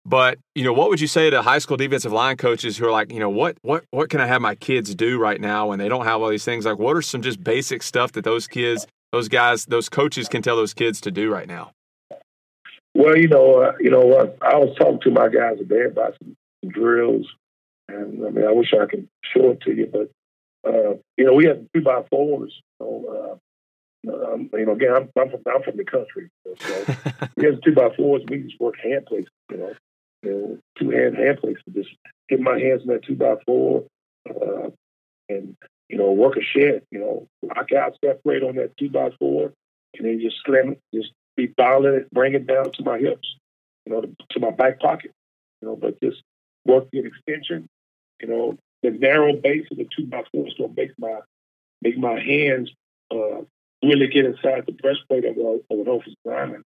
[0.05, 2.93] but you know, what would you say to high school defensive line coaches who are
[2.93, 5.79] like, you know, what what what can I have my kids do right now when
[5.79, 6.67] they don't have all these things?
[6.67, 10.43] Like, what are some just basic stuff that those kids, those guys, those coaches can
[10.43, 11.73] tell those kids to do right now?
[12.95, 14.37] Well, you know, uh, you know what?
[14.43, 17.27] I was talking to my guys today about some, some drills,
[17.89, 20.11] and I mean, I wish I could show it to you, but
[20.67, 22.61] uh, you know, we have two by fours.
[22.81, 23.39] So,
[24.07, 26.55] uh, um, you know, again, I'm, I'm from I'm from the country, so
[27.37, 28.23] we have two by fours.
[28.29, 29.73] We just work hand placement, you know,
[30.23, 31.75] you know, two hand hand placement.
[31.75, 31.91] Just
[32.29, 33.85] get my hands in that two by four,
[34.29, 34.71] uh,
[35.29, 35.57] and
[35.89, 36.83] you know, work a shed.
[36.91, 39.53] You know, lock out, separate on that two by four,
[39.97, 43.37] and then just slam it, just be dialing it, bring it down to my hips,
[43.85, 45.13] you know, to my back pocket,
[45.61, 46.23] you know, but just
[46.65, 47.67] work the extension,
[48.21, 51.21] you know, the narrow base of the two by to make my
[51.83, 52.71] make my hands
[53.11, 53.43] uh,
[53.83, 56.63] really get inside the breastplate of, of an offensive lineman.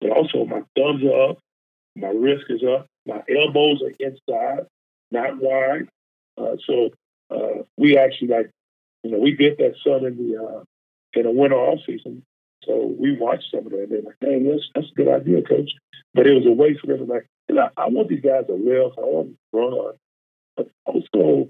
[0.00, 1.38] But also my thumbs are up,
[1.96, 4.66] my wrist is up, my elbows are inside,
[5.10, 5.88] not wide.
[6.36, 6.90] Uh, so
[7.30, 8.50] uh, we actually like,
[9.02, 10.62] you know, we did that some in the uh,
[11.14, 12.22] in the winter off season.
[12.64, 13.82] So we watched some of that.
[13.84, 15.70] And they're like, "Hey, that's that's a good idea, coach."
[16.14, 18.54] But it was a way for them like, "Hey, I, I want these guys to
[18.54, 18.92] live.
[18.98, 19.94] I want them to run,
[20.58, 21.48] but also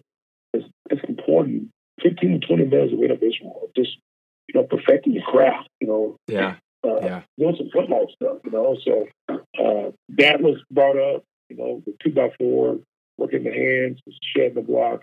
[0.53, 1.71] it's, it's important.
[2.01, 3.99] Fifteen to twenty minutes of innovation, of just
[4.47, 5.69] you know, perfecting your craft.
[5.81, 6.55] You know, Yeah,
[6.85, 8.77] uh, yeah, doing some football stuff, you know.
[8.85, 12.79] So uh, that was brought up, you know, the two by four,
[13.17, 14.01] working the hands,
[14.35, 15.03] shedding the block.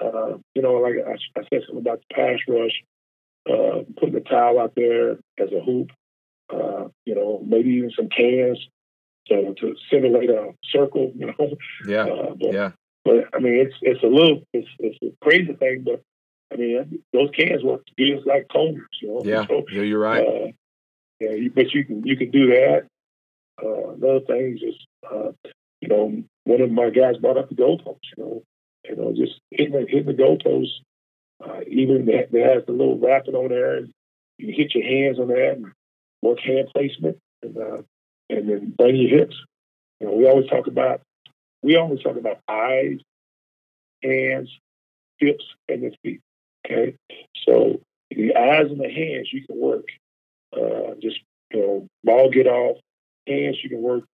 [0.00, 2.82] Uh, you know, like I, I said something about the pass rush,
[3.48, 5.90] uh, putting the towel out there as a hoop.
[6.52, 8.58] Uh, you know, maybe even some cans
[9.28, 11.12] to, to simulate a circle.
[11.16, 11.56] You know,
[11.86, 12.70] yeah, uh, but, yeah,
[13.06, 16.02] but I mean, it's it's a little it's it's a crazy thing, but
[16.52, 18.82] I mean, those cans work just like cones.
[19.00, 19.46] You know, yeah.
[19.46, 20.26] So, Yeah, you're right.
[20.26, 20.46] uh,
[21.20, 22.86] yeah, but you can you can do that.
[23.62, 25.30] Uh, another thing is just uh,
[25.80, 28.00] you know one of my guys brought up the goalpost.
[28.16, 28.42] You know,
[28.88, 30.68] you know just hitting the, hitting the goalpost.
[31.44, 33.76] Uh, even that that has the little wrapping on there.
[33.76, 33.92] And
[34.38, 35.66] you hit your hands on that and
[36.22, 37.82] work hand placement and uh,
[38.30, 39.36] and then bring your hips.
[40.00, 41.00] You know, we always talk about
[41.66, 43.00] we always talk about eyes,
[44.00, 44.48] hands,
[45.18, 46.20] hips, and the feet.
[46.64, 46.96] Okay,
[47.44, 49.86] so the eyes and the hands you can work.
[50.56, 51.18] Uh, just
[51.52, 52.76] you know, ball get off.
[53.26, 54.04] Hands you can work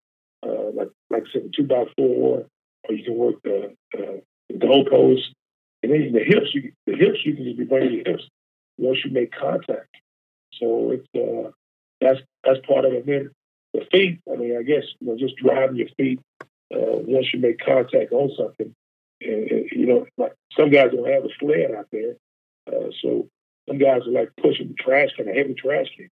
[0.43, 2.47] uh, like like I said, two by four,
[2.85, 5.25] or you can work the, uh, the goalpost.
[5.83, 8.25] And then the hips, you the hips you can just be bringing your hips
[8.79, 9.95] once you make contact.
[10.55, 11.51] So it's uh,
[12.01, 13.05] that's that's part of it.
[13.05, 13.31] then
[13.75, 16.21] the feet, I mean, I guess you know, just driving your feet
[16.73, 18.75] uh, once you make contact on something.
[19.21, 22.15] And, and, you know, like some guys don't have a sled out there,
[22.67, 23.29] uh, so
[23.69, 26.09] some guys are like pushing the trash can, a heavy trash can.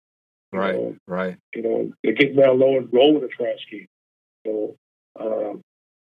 [0.51, 1.37] Right, know, right.
[1.53, 3.85] You know, they get down low and roll with the trash can.
[4.45, 4.75] So,
[5.19, 5.61] um,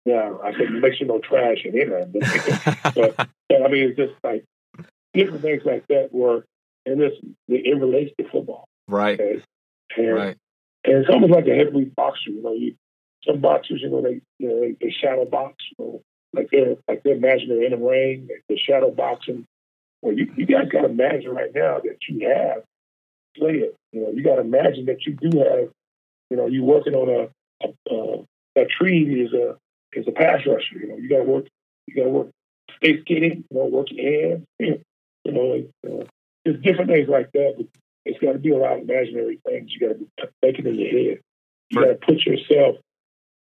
[0.05, 2.05] yeah, I said make sure no trash in there.
[2.05, 4.43] But, but, but I mean, it's just like
[5.13, 6.45] different things like that where,
[6.85, 7.13] and this
[7.47, 8.67] it relates to football.
[8.87, 9.19] Right.
[9.19, 9.41] Okay?
[9.97, 10.37] And, right.
[10.85, 12.31] And it's almost like a heavyweight boxer.
[12.31, 12.75] You know, you
[13.25, 15.55] some boxers, you know, they you know they, they shadow box.
[15.77, 16.01] You know,
[16.33, 19.45] like they're like they imagine they're in a ring, they're shadow boxing.
[20.01, 22.63] Well, you, you guys got to imagine right now that you have
[23.37, 23.75] play it.
[23.91, 25.69] You know, you got to imagine that you do have.
[26.29, 29.57] You know, you're working on a a, a, a tree is a
[29.93, 30.79] is a pass rusher.
[30.79, 31.45] You know, you got to work.
[31.87, 32.27] You got to work
[32.75, 33.43] space skating.
[33.49, 34.45] You know, work your hands.
[35.25, 36.05] You know, like, uh,
[36.45, 37.55] there's different things like that.
[37.57, 37.65] But
[38.05, 39.69] it's got to be a lot of imaginary things.
[39.71, 40.07] You got to be
[40.41, 41.19] thinking in your head.
[41.69, 42.77] You got to put yourself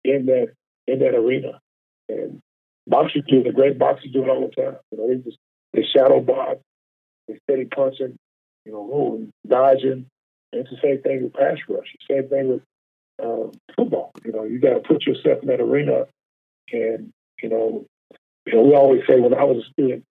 [0.05, 0.53] in that
[0.87, 1.59] in that arena.
[2.07, 2.41] And
[2.87, 4.77] boxers do the great boxers do it all the time.
[4.91, 5.37] You know, they just
[5.73, 6.59] they shadow box,
[7.27, 8.17] they steady punching,
[8.65, 10.05] you know, rolling, dodging.
[10.53, 11.87] And it's the same thing with pass rush.
[12.07, 12.61] The Same thing with
[13.21, 14.11] uh, football.
[14.23, 16.05] You know, you got to put yourself in that arena.
[16.71, 17.85] And you know,
[18.45, 20.03] you know, we always say when I was a student,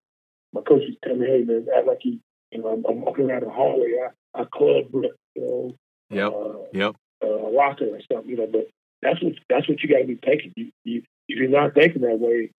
[0.53, 2.19] my coach used to tell me, "Hey man, act like you,
[2.53, 3.95] you know, I'm, I'm walking around the hallway.
[4.35, 5.75] I, I club, you know,
[6.11, 8.69] yep, uh, yep, uh, a locker or something, you know." But
[9.05, 10.53] that's what that's what you got to be thinking.
[10.57, 12.51] You, you, if you're not thinking that way,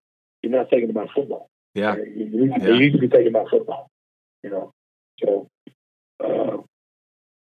[0.43, 1.49] you're not thinking about football.
[1.75, 2.67] Yeah, you, you, yeah.
[2.67, 3.89] you need to be thinking about football.
[4.43, 4.73] You know,
[5.21, 5.49] so.
[6.23, 6.59] Uh,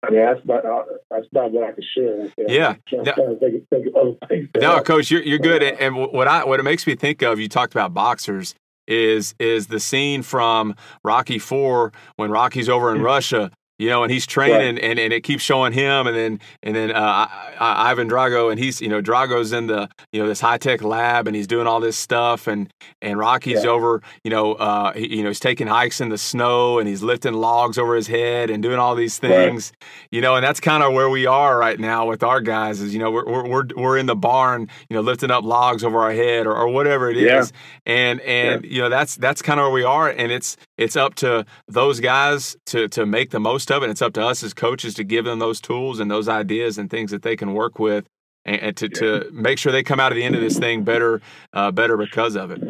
[0.03, 2.31] I mean, that's about uh, that's about what I can share.
[2.37, 2.75] Yeah.
[2.91, 5.63] No, think, think no coach, you're you're good.
[5.63, 8.53] And what I what it makes me think of, you talked about boxers
[8.87, 14.11] is is the scene from Rocky Four when Rocky's over in Russia you know, and
[14.11, 17.27] he's training, and, and it keeps showing him, and then and then uh,
[17.59, 21.27] Ivan Drago, and he's you know Drago's in the you know this high tech lab,
[21.27, 22.71] and he's doing all this stuff, and
[23.01, 23.69] and Rocky's yeah.
[23.69, 27.03] over, you know, uh, he, you know he's taking hikes in the snow, and he's
[27.03, 30.07] lifting logs over his head, and doing all these things, right.
[30.11, 32.93] you know, and that's kind of where we are right now with our guys, is
[32.93, 36.13] you know we're we're we're in the barn, you know, lifting up logs over our
[36.13, 37.51] head or, or whatever it is,
[37.85, 37.93] yeah.
[37.93, 41.15] and and you know that's that's kind of where we are, and it's it's up
[41.15, 43.89] to those guys to to make the most of it.
[43.89, 46.89] It's up to us as coaches to give them those tools and those ideas and
[46.89, 48.05] things that they can work with,
[48.45, 48.99] and, and to, yeah.
[48.99, 51.21] to make sure they come out of the end of this thing better,
[51.53, 52.61] uh, better because of it.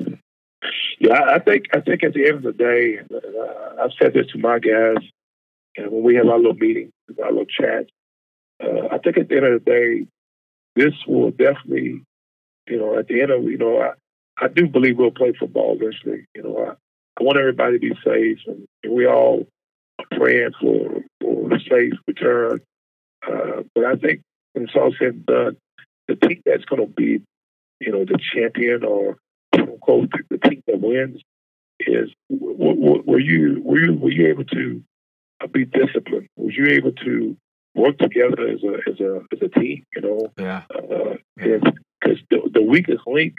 [1.00, 4.28] Yeah, I think I think at the end of the day, uh, I've said this
[4.28, 5.04] to my guys,
[5.78, 6.92] and when we have our little meetings,
[7.22, 7.90] our little chats,
[8.64, 10.08] uh, I think at the end of the day,
[10.76, 12.02] this will definitely,
[12.68, 15.78] you know, at the end of you know, I, I do believe we'll play football
[15.80, 16.26] eventually.
[16.34, 16.76] You know,
[17.20, 19.48] I, want everybody to be safe, and, we all
[20.00, 22.62] are praying for for a safe return.
[23.28, 24.22] Uh, but I think
[24.54, 25.58] when it's all said and done,
[26.08, 27.22] the team that's going to be,
[27.80, 29.18] you know, the champion or
[29.82, 31.22] quote the team that wins
[31.80, 34.84] is were you were you were you able to
[35.42, 36.28] uh, be disciplined?
[36.38, 37.38] Was you able to
[37.76, 39.84] work together as a as a as a team?
[39.96, 40.64] You know, yeah.
[41.38, 43.36] Because uh, the, the weakest link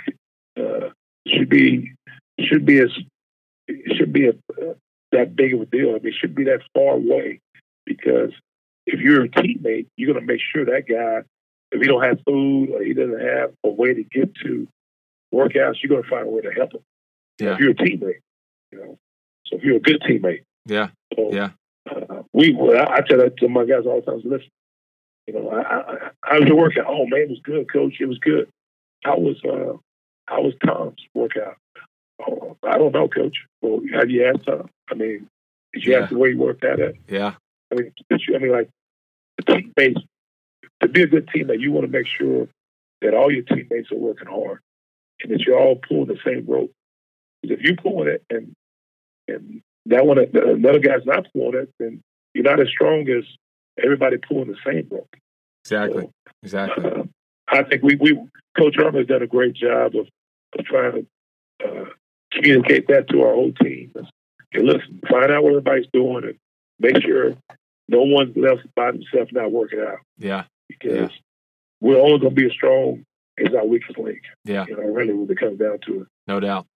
[0.59, 0.91] uh,
[1.27, 1.93] should be
[2.41, 2.91] should be as
[3.97, 4.35] should be a,
[5.13, 5.91] that big of a deal.
[5.91, 7.41] I mean, it should be that far away
[7.85, 8.33] because
[8.87, 11.23] if you're a teammate, you're going to make sure that guy,
[11.73, 14.69] if he don't have food or he doesn't have a way to get to
[15.35, 16.83] workouts, you're going to find a way to help him.
[17.39, 17.55] Yeah.
[17.55, 18.21] If you're a teammate,
[18.73, 18.99] you know.
[19.47, 21.51] So if you're a good teammate, yeah, so, yeah.
[21.89, 24.23] Uh, we, I, I tell that to my guys all the time.
[24.25, 24.49] Listen,
[25.29, 26.83] you know, I, I, I was working.
[26.87, 27.95] Oh man, it was good, coach.
[28.01, 28.49] It was good.
[29.05, 29.77] How was uh,
[30.27, 31.57] how was Tom's workout?
[32.21, 33.37] Oh, I don't know, coach.
[33.61, 34.69] Well, have you asked Tom?
[34.91, 35.29] I mean,
[35.73, 36.01] did you yeah.
[36.01, 36.97] ask the way he worked at it?
[37.09, 37.35] Yeah.
[37.71, 38.71] I mean, I mean, like
[39.39, 40.01] the teammates.
[40.83, 42.49] To be a good teammate, you want to make sure
[43.01, 44.61] that all your teammates are working hard
[45.23, 46.71] and that you're all pulling the same rope.
[47.41, 48.53] Because if you're pulling it and
[49.27, 52.03] and that one another guy's not pulling it, then
[52.35, 53.25] you're not as strong as
[53.83, 55.15] everybody pulling the same rope.
[55.65, 56.03] Exactly.
[56.03, 56.13] So,
[56.43, 56.85] exactly.
[56.85, 57.03] Uh,
[57.49, 58.21] I think we we
[58.59, 60.09] Coach Herman has done a great job of,
[60.59, 61.07] of trying
[61.61, 61.85] to uh,
[62.37, 63.93] communicate that to our whole team.
[64.53, 66.39] And listen, find out what everybody's doing and
[66.79, 67.35] make sure
[67.89, 69.99] no one's left by themselves not working out.
[70.19, 70.45] Yeah.
[70.69, 71.19] Because yeah.
[71.81, 73.05] we're only going to be as strong
[73.45, 74.21] as our weakest link.
[74.45, 74.65] Yeah.
[74.69, 76.07] You know, really, when it comes down to it.
[76.27, 76.67] No doubt.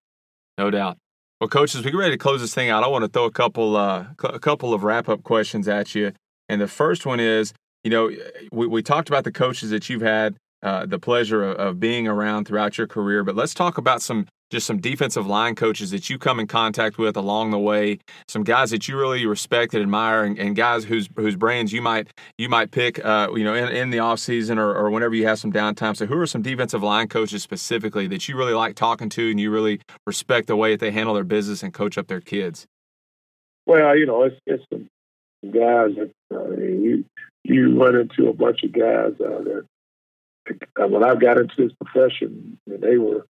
[0.58, 0.98] No doubt.
[1.40, 2.84] Well, coaches, we get ready to close this thing out.
[2.84, 6.12] I want to throw a couple, uh, a couple of wrap up questions at you.
[6.48, 8.11] And the first one is, you know,
[8.52, 12.06] we, we talked about the coaches that you've had uh, the pleasure of, of, being
[12.06, 13.24] around throughout your career.
[13.24, 16.98] But let's talk about some just some defensive line coaches that you come in contact
[16.98, 17.98] with along the way.
[18.28, 21.80] Some guys that you really respect and admire, and, and guys whose whose brains you
[21.80, 25.14] might you might pick, uh, you know, in, in the off season or, or whenever
[25.14, 25.96] you have some downtime.
[25.96, 29.38] So, who are some defensive line coaches specifically that you really like talking to, and
[29.38, 32.66] you really respect the way that they handle their business and coach up their kids?
[33.66, 34.88] Well, you know, it's it's some
[35.44, 36.11] guys that
[36.59, 37.05] you
[37.44, 39.66] you run into a bunch of guys uh, that
[40.90, 43.26] when I got into this profession, they were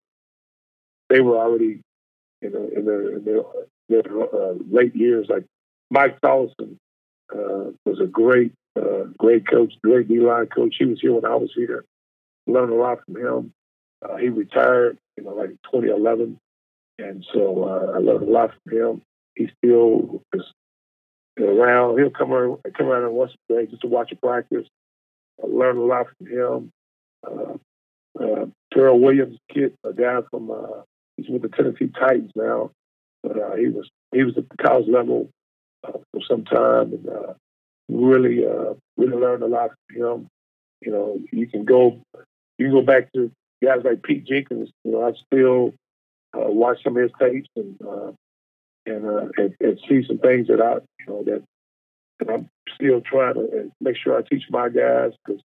[1.10, 1.82] they were already
[2.42, 3.42] in, in their in their,
[3.90, 5.28] their uh, late years.
[5.30, 5.46] Like
[5.90, 6.78] Mike Tolleson
[7.34, 10.76] uh, was a great uh, great coach, great D line coach.
[10.78, 11.86] He was here when I was here.
[12.48, 13.54] Learned a lot from him.
[14.02, 16.40] Uh, he retired, you know, like 2011,
[17.00, 19.02] and so uh, I learned a lot from him.
[19.36, 20.44] He still is
[21.38, 22.00] around.
[22.00, 24.66] He'll come around, come around once a day just to watch a practice.
[25.44, 26.72] I learned a lot from him.
[27.26, 30.52] Uh, Terrell Williams, kid, a guy from
[31.20, 32.72] he's with the Tennessee Titans now,
[33.24, 35.30] but uh, he was he was at the college level
[35.88, 37.34] uh, for some time and uh,
[37.90, 40.28] really uh, really learned a lot from him.
[40.82, 42.02] You know, you can go
[42.58, 43.32] you can go back to
[43.64, 44.70] guys like Pete Jenkins.
[44.84, 45.74] You know, I still
[46.34, 48.12] uh, watch some of his tapes and uh,
[48.86, 51.44] and, uh, and, and see some things that I you know that
[52.20, 55.42] that I'm still trying to make sure I teach my guys because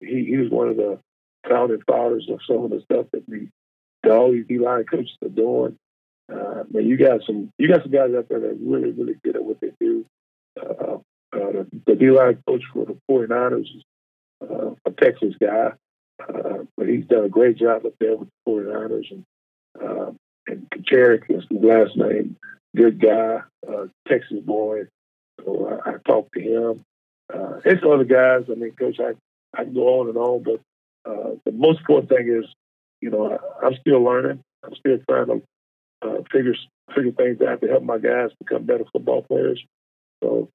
[0.00, 0.98] he, he was one of the
[1.48, 3.48] founding fathers of some of the stuff that we
[4.08, 5.76] all these D line coaches are doing.
[6.32, 9.16] Uh, man, you got some you got some guys out there that are really really
[9.24, 10.06] good at what they do.
[10.60, 10.98] Uh,
[11.32, 13.82] uh, the, the D line coach for the 49ers is
[14.42, 15.72] uh, a Texas guy,
[16.28, 19.10] uh, but he's done a great job up there with the 49ers.
[19.10, 19.24] And
[19.80, 20.12] uh,
[20.46, 22.36] and Kocurek is the last name,
[22.76, 24.86] good guy, uh, Texas boy.
[25.40, 26.84] So I, I talked to him.
[27.32, 28.44] Uh, some other guys.
[28.50, 29.14] I mean, coach, I
[29.54, 30.60] I can go on and on, but
[31.10, 32.44] uh, the most important thing is,
[33.00, 34.42] you know, I, am still learning.
[34.64, 35.42] I'm still trying to
[36.02, 36.54] uh, figure
[36.94, 39.62] figure things out to help my guys become better football players.
[40.22, 40.48] So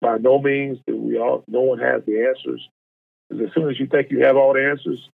[0.00, 1.44] by no means do we all.
[1.48, 2.68] No one has the answers.
[3.28, 5.08] Because as soon as you think you have all the answers,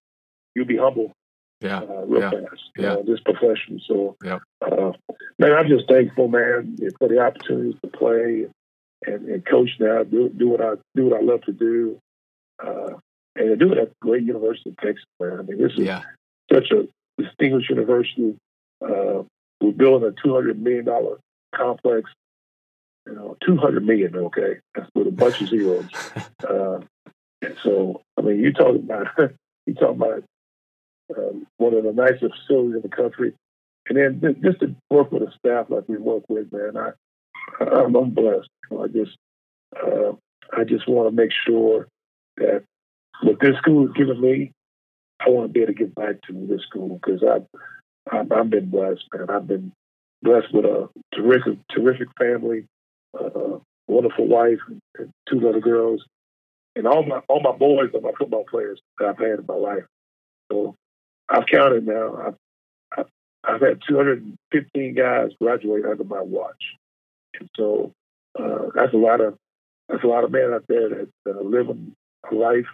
[0.55, 1.13] you'll be humble.
[1.61, 2.31] Yeah, uh, real yeah.
[2.31, 2.63] fast.
[2.77, 2.95] Yeah.
[2.95, 3.81] know, this profession.
[3.87, 4.39] So, yeah.
[4.63, 4.93] uh,
[5.39, 8.47] man, I'm just thankful, man, for the opportunities to play
[9.05, 10.05] and, and coach now.
[10.05, 11.99] Do do what I do what I love to do.
[12.65, 12.95] Uh,
[13.37, 15.39] and to do it at the great University of Texas, man.
[15.39, 16.03] I mean, this is yeah.
[16.53, 16.89] Such a
[17.21, 18.37] distinguished university.
[18.83, 19.23] Uh,
[19.61, 21.19] we're building a two hundred million dollar
[21.55, 22.11] complex.
[23.07, 24.15] You know, two hundred million.
[24.17, 25.87] Okay, that's with a bunch of zeros.
[26.49, 26.79] Uh,
[27.43, 29.09] and so, I mean, you talk about
[29.67, 30.23] you talk about
[31.17, 33.35] um, one of the nicest facilities in the country,
[33.89, 36.77] and then just to work with a staff like we work with, man.
[36.77, 36.91] I
[37.65, 38.49] I'm, I'm blessed.
[38.73, 39.17] I just
[39.77, 40.13] uh,
[40.57, 41.89] I just want to make sure
[42.37, 42.65] that
[43.23, 44.53] what this school has given me,
[45.21, 47.47] I want to be able to give back to this school because I've,
[48.11, 49.31] I've, I've been blessed, man.
[49.31, 49.73] I've been
[50.23, 52.67] blessed with a terrific, terrific family,
[53.19, 56.05] uh, wonderful wife, and two little girls,
[56.77, 59.55] and all my all my boys are my football players that I've had in my
[59.55, 59.85] life.
[60.51, 60.77] So
[61.29, 62.17] I've counted now.
[62.17, 62.35] I've
[62.97, 63.07] I've,
[63.45, 66.63] I've had 215 guys graduate under my watch,
[67.39, 67.93] and so
[68.39, 69.37] uh, that's a lot of
[69.89, 71.95] that's a lot of men out there that, that are living
[72.31, 72.67] a life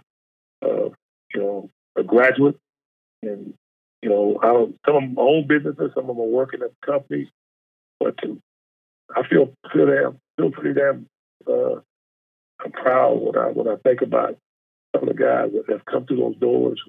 [0.65, 0.89] uh,
[1.35, 2.59] you know, a graduate,
[3.23, 3.55] and
[4.03, 6.73] you know, I don't, some of them own businesses, some of them are working at
[6.85, 7.29] companies,
[7.99, 8.41] but to,
[9.15, 11.07] I feel feel damn feel pretty damn.
[11.47, 11.81] Uh,
[12.65, 14.39] I'm proud when I when I think about
[14.95, 16.81] some of the guys that have come through those doors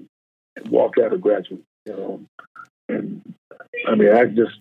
[0.56, 1.64] and walk out a graduate.
[1.86, 2.22] You know,
[2.90, 3.34] and
[3.88, 4.60] I mean, I just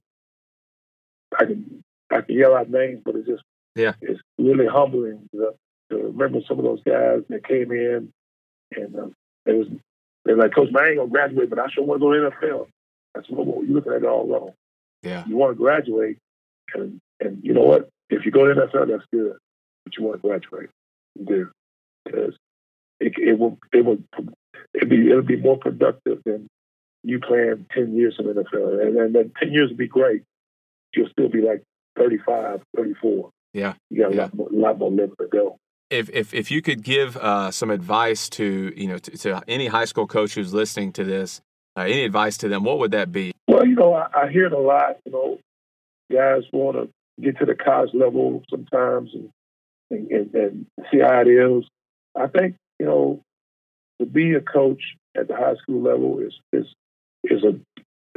[1.39, 3.43] I can I can yell out names, but it's just
[3.77, 5.51] yeah, it's really humbling to,
[5.91, 8.13] to remember some of those guys that came in
[8.77, 9.07] and uh,
[9.47, 9.69] it was
[10.25, 12.21] they're like, Coach, man, I ain't gonna graduate, but I sure want to go to
[12.21, 12.67] the NFL.
[13.15, 14.53] That's what you're looking at it all wrong.
[15.03, 15.25] Yeah.
[15.27, 16.19] You want to graduate,
[16.75, 17.89] and and you know what?
[18.11, 19.37] If you go to the NFL, that's good.
[19.85, 20.71] But you want to graduate,
[21.15, 21.51] you do
[22.05, 22.35] because
[23.01, 23.99] it, it will it will
[24.73, 26.49] it be it'll be more productive than
[27.03, 30.23] you playing ten years in the NFL, and, and then ten years would be great.
[30.95, 31.65] You'll still be like
[31.99, 33.31] 35, 34.
[33.53, 34.23] Yeah, you got a yeah.
[34.23, 35.59] lot more, lot more living to go
[35.91, 39.67] if if if you could give uh, some advice to you know to, to, any
[39.67, 41.41] high school coach who's listening to this,
[41.77, 43.33] uh, any advice to them, what would that be?
[43.49, 44.99] Well, you know, I, I hear it a lot.
[45.05, 45.39] You know,
[46.13, 49.31] guys want to get to the college level sometimes and,
[49.91, 51.65] and, and, and see how it is.
[52.17, 53.21] I think you know
[54.01, 54.83] to be a coach
[55.17, 56.67] at the high school level is is
[57.25, 57.55] is a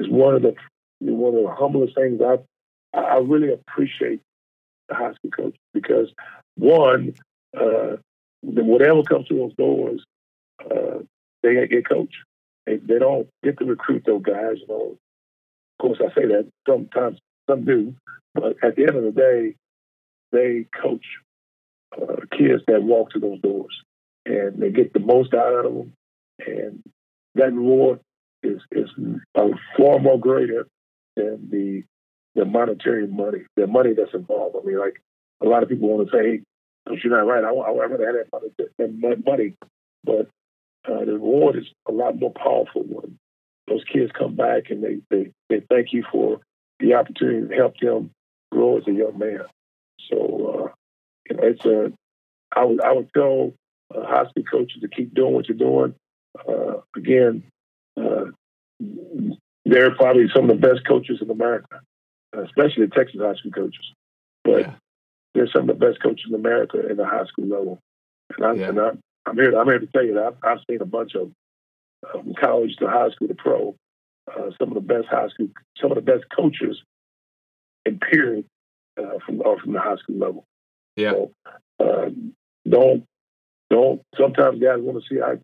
[0.01, 0.55] is one of the
[0.99, 2.37] one of the humblest things I
[2.97, 4.21] I really appreciate
[4.89, 6.07] the high school coach because
[6.55, 7.13] one
[7.59, 7.97] uh,
[8.41, 10.03] whatever comes through those doors,
[10.63, 10.99] uh,
[11.43, 12.17] they get coached.
[12.65, 14.57] they, they don't get to recruit those guys.
[14.59, 14.97] You know,
[15.79, 17.95] of course, I say that sometimes some do,
[18.33, 19.55] but at the end of the day,
[20.31, 21.05] they coach
[21.95, 23.81] uh, kids that walk through those doors,
[24.25, 25.93] and they get the most out of them,
[26.39, 26.83] and
[27.35, 27.99] that reward
[28.43, 28.89] is is
[29.77, 30.67] far more greater
[31.15, 31.83] than the
[32.35, 34.55] the monetary money, the money that's involved.
[34.61, 35.01] I mean, like
[35.41, 36.41] a lot of people want to say,
[36.87, 37.43] "Hey, don't you're not right.
[37.43, 39.53] I, I rather have that money, that money."
[40.03, 40.29] But
[40.87, 43.17] uh, the reward is a lot more powerful when
[43.67, 46.39] those kids come back and they, they, they thank you for
[46.79, 48.11] the opportunity to help them
[48.51, 49.41] grow as a young man.
[50.09, 50.71] So, uh,
[51.29, 51.91] you know, it's a,
[52.55, 53.53] I would, I would tell
[53.93, 55.95] uh, high school coaches to keep doing what you're doing.
[56.47, 57.43] Uh, again,
[57.99, 58.25] uh,
[59.65, 61.81] they're probably some of the best coaches in America,
[62.33, 63.93] especially the Texas high school coaches.
[64.43, 64.75] But.
[65.37, 67.79] They're some of the best coaches in America in the high school level.
[68.35, 68.69] And, I, yeah.
[68.69, 68.89] and I,
[69.27, 69.57] I'm here.
[69.57, 71.31] I'm here to tell you that I've, I've seen a bunch of
[72.11, 73.75] from college to high school to pro.
[74.27, 75.47] Uh, some of the best high school,
[75.79, 76.81] some of the best coaches
[77.85, 78.45] in period
[78.99, 80.43] uh, from are from the high school level.
[80.95, 81.11] Yeah.
[81.11, 81.31] So,
[81.79, 82.09] uh,
[82.67, 83.05] don't
[83.69, 84.01] don't.
[84.17, 85.37] Sometimes guys want to see how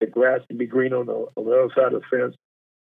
[0.00, 2.34] the grass can be green on the on the other side of the fence.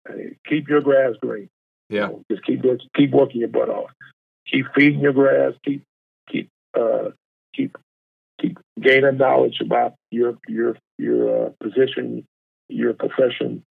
[0.08, 1.50] And keep your grass green.
[1.90, 2.02] Yeah.
[2.02, 2.62] You know, just keep
[2.96, 3.90] keep working your butt off.
[4.52, 5.54] Keep feeding your grass.
[5.64, 5.84] Keep
[6.30, 7.10] keep uh,
[7.56, 7.78] keep
[8.40, 12.26] keep gaining knowledge about your your your uh, position,
[12.70, 13.64] your profession,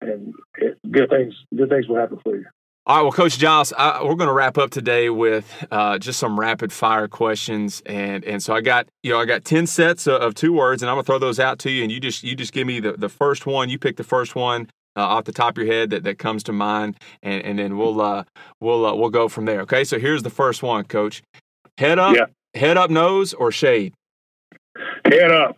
[0.00, 2.46] and it, good things good things will happen for you.
[2.88, 6.20] All right, well, Coach Giles, I, we're going to wrap up today with uh, just
[6.20, 10.06] some rapid fire questions, and and so I got you know I got ten sets
[10.06, 11.98] of, of two words, and I'm going to throw those out to you, and you
[11.98, 13.68] just you just give me the, the first one.
[13.70, 16.44] You pick the first one uh, off the top of your head that, that comes
[16.44, 18.22] to mind, and, and then we'll uh,
[18.60, 19.62] we'll uh, we'll go from there.
[19.62, 21.22] Okay, so here's the first one, Coach.
[21.78, 22.26] Head up, yeah.
[22.58, 23.92] head up, nose or shade.
[25.04, 25.56] Head up.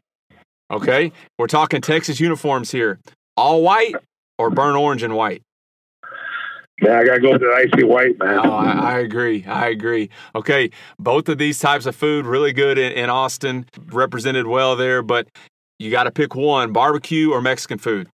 [0.71, 2.99] Okay, we're talking Texas uniforms here.
[3.37, 3.95] All white
[4.37, 5.43] or burnt orange and white?
[6.81, 8.39] Man, I gotta go with the icy white, man.
[8.45, 9.45] Oh, I, I, agree.
[9.47, 10.11] I agree.
[10.35, 15.03] Okay, both of these types of food really good in, in Austin, represented well there.
[15.03, 15.29] But
[15.79, 18.09] you got to pick one: barbecue or Mexican food.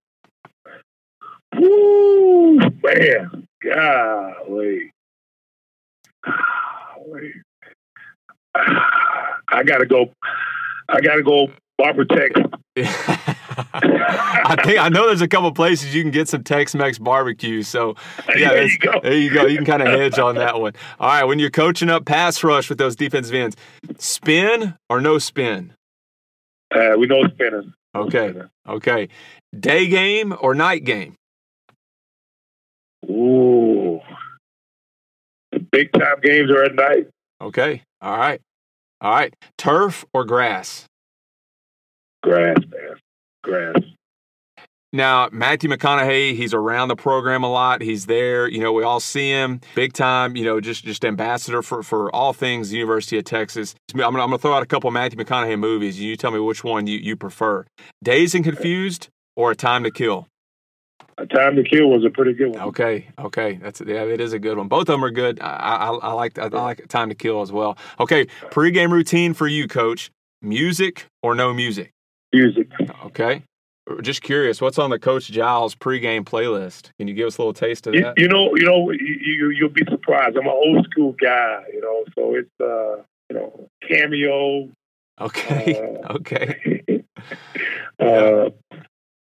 [1.55, 4.91] Woo, man, golly,
[6.23, 7.33] golly.
[9.49, 10.11] I gotta go.
[10.89, 11.47] I gotta go.
[11.77, 12.39] Barbara Tex.
[12.77, 17.63] I think I know there's a couple places you can get some Tex-Mex barbecue.
[17.63, 17.95] So
[18.35, 18.99] yeah, there you go.
[19.01, 19.45] There you go.
[19.45, 20.73] You can kind of hedge on that one.
[20.99, 23.55] All right, when you're coaching up pass rush with those defensive ends,
[23.97, 25.73] spin or no spin?
[26.73, 27.73] Uh, we know spinning.
[27.95, 28.33] Okay.
[28.67, 29.07] Okay.
[29.57, 31.15] Day game or night game?
[33.09, 34.01] Ooh.
[35.51, 37.07] The big time games are at night.
[37.41, 37.83] Okay.
[38.05, 38.39] All right.
[39.01, 39.35] All right.
[39.57, 40.85] Turf or grass?
[42.21, 42.99] Grass, man.
[43.43, 43.75] Grass.
[44.93, 47.81] Now, Matthew McConaughey, he's around the program a lot.
[47.81, 48.47] He's there.
[48.47, 52.13] You know, we all see him big time, you know, just just ambassador for, for
[52.15, 53.73] all things University of Texas.
[53.91, 55.97] I'm going I'm to throw out a couple Matthew McConaughey movies.
[55.97, 57.65] And you tell me which one you, you prefer
[58.03, 60.27] Dazed and Confused or A Time to Kill?
[61.33, 62.59] Time to Kill was a pretty good one.
[62.59, 64.67] Okay, okay, that's yeah, it is a good one.
[64.67, 65.39] Both of them are good.
[65.39, 67.77] I, I, I like I, I like Time to Kill as well.
[68.01, 70.11] Okay, pregame routine for you, Coach.
[70.41, 71.91] Music or no music?
[72.33, 72.69] Music.
[73.05, 73.43] Okay.
[74.01, 76.89] Just curious, what's on the Coach Giles pregame playlist?
[76.97, 78.17] Can you give us a little taste of you, that?
[78.17, 80.35] You know, you know, you, you'll be surprised.
[80.37, 84.69] I'm an old school guy, you know, so it's uh, you know, cameo.
[85.21, 85.79] Okay.
[86.03, 86.83] Uh, okay.
[87.99, 88.49] uh, uh,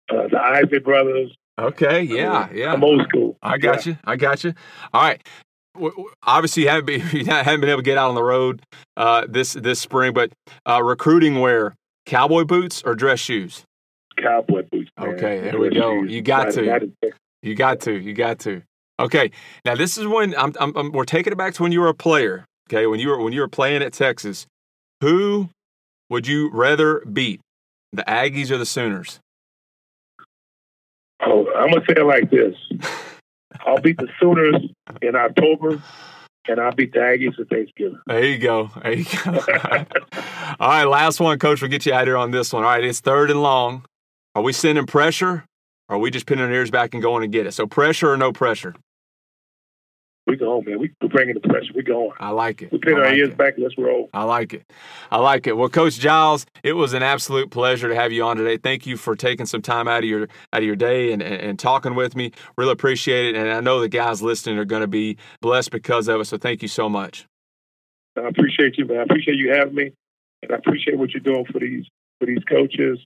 [0.07, 1.35] the Isley Brothers.
[1.59, 2.73] Okay, yeah, yeah.
[2.73, 3.37] I'm old school.
[3.41, 3.93] I got yeah.
[3.93, 3.97] you.
[4.05, 4.53] I got you.
[4.93, 5.21] All right.
[6.23, 8.61] Obviously, you haven't been, you haven't been able to get out on the road
[8.97, 10.31] uh, this this spring, but
[10.67, 11.75] uh, recruiting wear:
[12.05, 13.65] cowboy boots or dress shoes?
[14.17, 14.89] Cowboy boots.
[14.99, 15.09] Man.
[15.09, 16.03] Okay, there we go.
[16.03, 16.89] You got to.
[17.41, 17.99] You got to.
[17.99, 18.63] You got to.
[18.99, 19.31] Okay,
[19.65, 21.87] now this is when I'm, I'm, I'm, we're taking it back to when you were
[21.87, 22.45] a player.
[22.69, 24.47] Okay, when you were when you were playing at Texas,
[25.01, 25.49] who
[26.09, 27.41] would you rather beat,
[27.91, 29.19] the Aggies or the Sooners?
[31.25, 32.55] Oh, I'm gonna say it like this:
[33.65, 34.55] I'll beat the Sooners
[35.01, 35.81] in October,
[36.47, 37.99] and I'll beat the Aggies at Thanksgiving.
[38.07, 38.69] There you go.
[38.81, 39.31] There you go.
[40.59, 41.61] All right, last one, Coach.
[41.61, 42.63] We'll get you out here on this one.
[42.63, 43.85] All right, it's third and long.
[44.35, 45.45] Are we sending pressure?
[45.89, 47.51] Or are we just pinning our ears back and going to get it?
[47.51, 48.73] So pressure or no pressure?
[50.25, 50.79] We go, man.
[50.79, 51.73] We, are bringing the pressure.
[51.75, 52.11] We're going.
[52.17, 52.71] I like it.
[52.71, 53.37] We pin our like ears it.
[53.37, 53.55] back.
[53.57, 54.09] Let's roll.
[54.13, 54.71] I like it.
[55.11, 55.57] I like it.
[55.57, 58.55] Well, Coach Giles, it was an absolute pleasure to have you on today.
[58.55, 61.41] Thank you for taking some time out of your out of your day and, and,
[61.41, 62.31] and talking with me.
[62.57, 63.37] Really appreciate it.
[63.37, 66.25] And I know the guys listening are going to be blessed because of it.
[66.25, 67.27] So thank you so much.
[68.15, 68.99] I appreciate you, man.
[68.99, 69.91] I appreciate you having me,
[70.41, 71.85] and I appreciate what you're doing for these
[72.19, 72.99] for these coaches,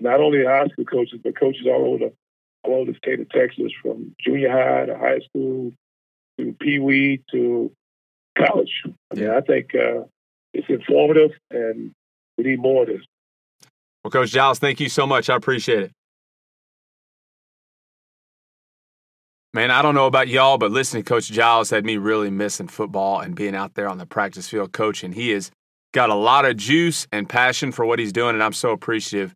[0.00, 2.12] not only high school coaches, but coaches all over the
[2.62, 5.72] all over the state of Texas, from junior high to high school
[6.38, 7.70] to Pee Wee to
[8.36, 8.82] college.
[9.10, 10.04] I mean, I think uh,
[10.52, 11.92] it's informative, and
[12.36, 13.02] we need more of this.
[14.02, 15.30] Well, Coach Giles, thank you so much.
[15.30, 15.92] I appreciate it.
[19.54, 22.66] Man, I don't know about y'all, but listening to Coach Giles had me really missing
[22.66, 25.12] football and being out there on the practice field coaching.
[25.12, 25.52] He has
[25.92, 29.32] got a lot of juice and passion for what he's doing, and I'm so appreciative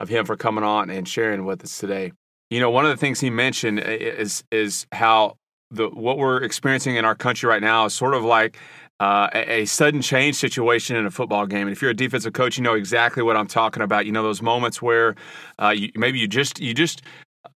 [0.00, 2.12] of him for coming on and sharing with us today.
[2.50, 5.36] You know, one of the things he mentioned is is how
[5.70, 8.58] the what we're experiencing in our country right now is sort of like
[9.00, 11.68] uh, a, a, sudden change situation in a football game.
[11.68, 14.06] And if you're a defensive coach, you know exactly what I'm talking about.
[14.06, 15.14] You know those moments where
[15.62, 17.02] uh, you, maybe you just you just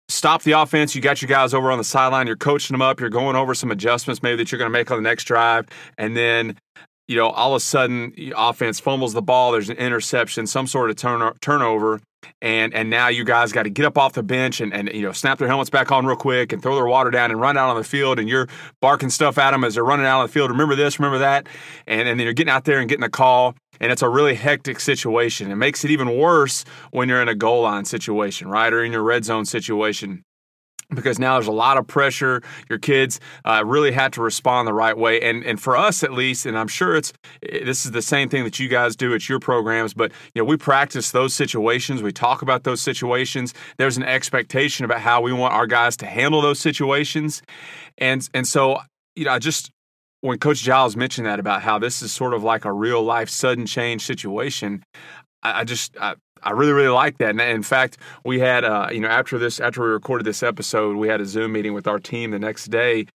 [0.09, 0.95] stop the offense.
[0.95, 2.27] You got your guys over on the sideline.
[2.27, 2.99] You're coaching them up.
[2.99, 5.67] You're going over some adjustments maybe that you're going to make on the next drive,
[5.97, 6.57] and then
[7.07, 9.53] you know all of a sudden offense fumbles the ball.
[9.53, 12.01] There's an interception, some sort of turn, turnover,
[12.40, 15.03] and and now you guys got to get up off the bench and, and you
[15.03, 17.57] know snap their helmets back on real quick and throw their water down and run
[17.57, 18.49] out on the field and you're
[18.81, 20.51] barking stuff at them as they're running out on the field.
[20.51, 21.47] Remember this, remember that,
[21.86, 24.35] and and then you're getting out there and getting a call and it's a really
[24.35, 25.51] hectic situation.
[25.51, 28.93] It makes it even worse when you're in a goal line situation, right, or in
[28.93, 30.24] your red zone situation
[30.94, 32.43] because now there's a lot of pressure.
[32.69, 36.12] Your kids uh, really had to respond the right way, and and for us at
[36.12, 37.12] least, and I'm sure it's
[37.43, 39.94] this is the same thing that you guys do at your programs.
[39.94, 42.02] But you know, we practice those situations.
[42.02, 43.55] We talk about those situations.
[43.77, 47.43] There's an expectation about how we want our guys to handle those situations,
[47.98, 48.78] and and so
[49.15, 49.70] you know, I just
[50.20, 53.28] when Coach Giles mentioned that about how this is sort of like a real life
[53.28, 54.82] sudden change situation,
[55.43, 57.31] I, I just I, I really really like that.
[57.31, 60.97] And in fact, we had uh, you know after this after we recorded this episode,
[60.97, 63.06] we had a Zoom meeting with our team the next day,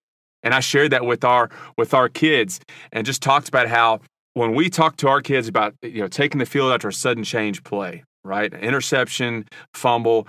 [0.42, 2.60] and I shared that with our with our kids
[2.92, 4.00] and just talked about how
[4.34, 7.24] when we talk to our kids about you know taking the field after a sudden
[7.24, 10.28] change play, right, interception, fumble.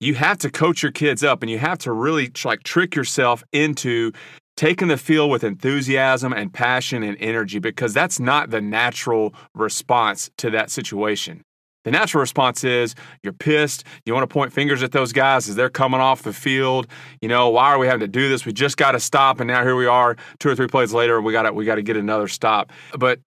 [0.00, 3.44] You have to coach your kids up, and you have to really like trick yourself
[3.52, 4.12] into
[4.56, 10.30] taking the field with enthusiasm and passion and energy because that's not the natural response
[10.38, 11.42] to that situation.
[11.84, 13.84] The natural response is you're pissed.
[14.04, 16.86] You want to point fingers at those guys as they're coming off the field.
[17.20, 18.46] You know, why are we having to do this?
[18.46, 21.20] We just got to stop, and now here we are, two or three plays later.
[21.20, 22.72] We got to we got to get another stop.
[22.98, 23.20] But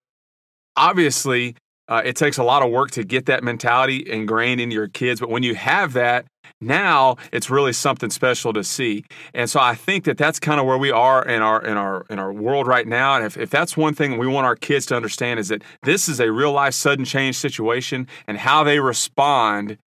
[0.75, 1.55] obviously,
[1.87, 5.19] uh, it takes a lot of work to get that mentality ingrained into your kids.
[5.19, 6.25] But when you have that,
[6.61, 9.03] now it's really something special to see.
[9.33, 12.05] And so I think that that's kind of where we are in our in our
[12.09, 13.15] in our world right now.
[13.15, 16.07] And if, if that's one thing we want our kids to understand is that this
[16.07, 19.77] is a real life sudden change situation, and how they respond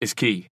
[0.00, 0.48] is key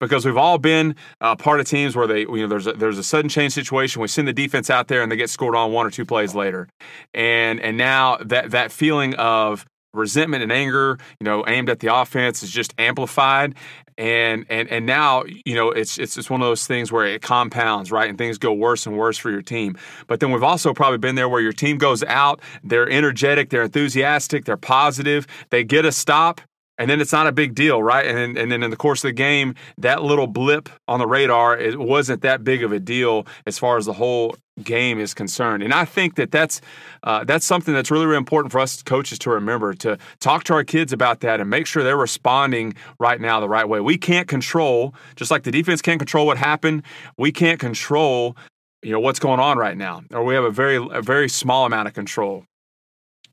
[0.00, 2.98] because we've all been uh, part of teams where they, you know, there's a, there's
[2.98, 4.00] a sudden change situation.
[4.00, 6.34] We send the defense out there and they get scored on one or two plays
[6.34, 6.68] later,
[7.14, 11.94] and and now that that feeling of resentment and anger, you know, aimed at the
[11.94, 13.54] offense is just amplified.
[13.96, 17.90] And and and now, you know, it's it's one of those things where it compounds,
[17.90, 18.08] right?
[18.08, 19.76] And things go worse and worse for your team.
[20.06, 23.64] But then we've also probably been there where your team goes out, they're energetic, they're
[23.64, 26.40] enthusiastic, they're positive, they get a stop,
[26.78, 28.06] and then it's not a big deal, right?
[28.06, 31.58] And and then in the course of the game, that little blip on the radar
[31.58, 35.62] it wasn't that big of a deal as far as the whole game is concerned.
[35.62, 36.60] And I think that that's
[37.02, 40.54] uh, that's something that's really, really important for us coaches to remember to talk to
[40.54, 43.80] our kids about that and make sure they're responding right now the right way.
[43.80, 46.82] We can't control, just like the defense can't control what happened.
[47.16, 48.36] We can't control
[48.82, 51.66] you know what's going on right now or we have a very a very small
[51.66, 52.44] amount of control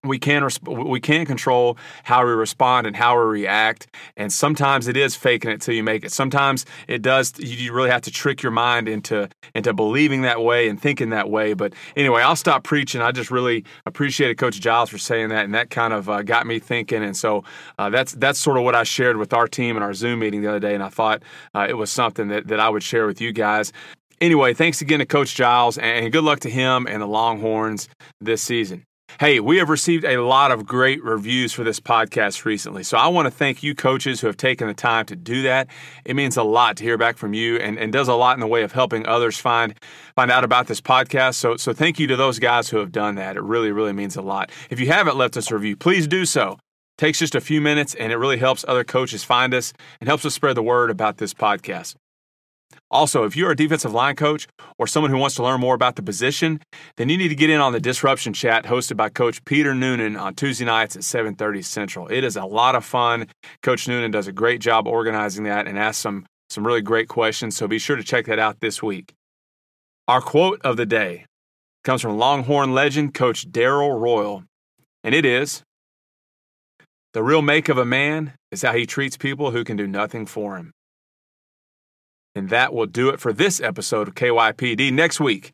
[0.08, 3.88] we can resp- we can control how we respond and how we react
[4.18, 6.12] and sometimes it is faking it till you make it.
[6.12, 10.68] Sometimes it does you really have to trick your mind into into believing that way
[10.68, 13.02] and thinking that way but anyway i'll stop preaching.
[13.02, 16.46] I just really appreciated coach giles for saying that and that kind of uh, got
[16.46, 17.44] me thinking and so
[17.80, 20.42] uh, that's that's sort of what i shared with our team in our zoom meeting
[20.42, 21.24] the other day and i thought
[21.54, 23.72] uh, it was something that, that i would share with you guys.
[24.22, 27.90] Anyway thanks again to coach giles and good luck to him and the longhorns
[28.22, 28.86] this season
[29.18, 32.84] Hey, we have received a lot of great reviews for this podcast recently.
[32.84, 35.70] So I want to thank you coaches who have taken the time to do that.
[36.04, 38.42] It means a lot to hear back from you and, and does a lot in
[38.42, 39.74] the way of helping others find
[40.16, 41.36] find out about this podcast.
[41.36, 43.38] So so thank you to those guys who have done that.
[43.38, 44.52] It really, really means a lot.
[44.70, 46.58] If you haven't left us a review, please do so.
[46.98, 49.72] It takes just a few minutes and it really helps other coaches find us
[50.02, 51.96] and helps us spread the word about this podcast.
[52.96, 54.48] Also, if you're a defensive line coach
[54.78, 56.62] or someone who wants to learn more about the position,
[56.96, 60.16] then you need to get in on the disruption chat hosted by Coach Peter Noonan
[60.16, 62.08] on Tuesday nights at 7:30 Central.
[62.08, 63.28] It is a lot of fun.
[63.62, 67.58] Coach Noonan does a great job organizing that and asks some some really great questions,
[67.58, 69.14] so be sure to check that out this week.
[70.08, 71.26] Our quote of the day
[71.84, 74.46] comes from Longhorn legend Coach Darrell Royal,
[75.04, 75.64] and it is
[77.12, 80.26] The real make of a man is how he treats people who can do nothing
[80.26, 80.72] for him.
[82.36, 84.92] And that will do it for this episode of KYPD.
[84.92, 85.54] Next week,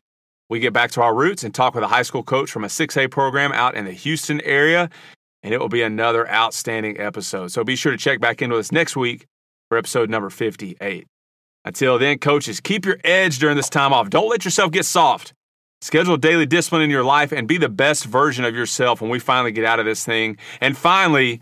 [0.50, 2.68] we get back to our roots and talk with a high school coach from a
[2.68, 4.90] 6A program out in the Houston area.
[5.44, 7.52] And it will be another outstanding episode.
[7.52, 9.26] So be sure to check back in with us next week
[9.68, 11.06] for episode number 58.
[11.64, 14.10] Until then, coaches, keep your edge during this time off.
[14.10, 15.32] Don't let yourself get soft.
[15.80, 19.18] Schedule daily discipline in your life and be the best version of yourself when we
[19.18, 20.36] finally get out of this thing.
[20.60, 21.40] And finally,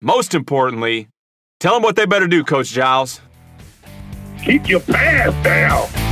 [0.00, 1.08] most importantly,
[1.60, 3.20] tell them what they better do, Coach Giles.
[4.46, 6.05] Keep your pads down.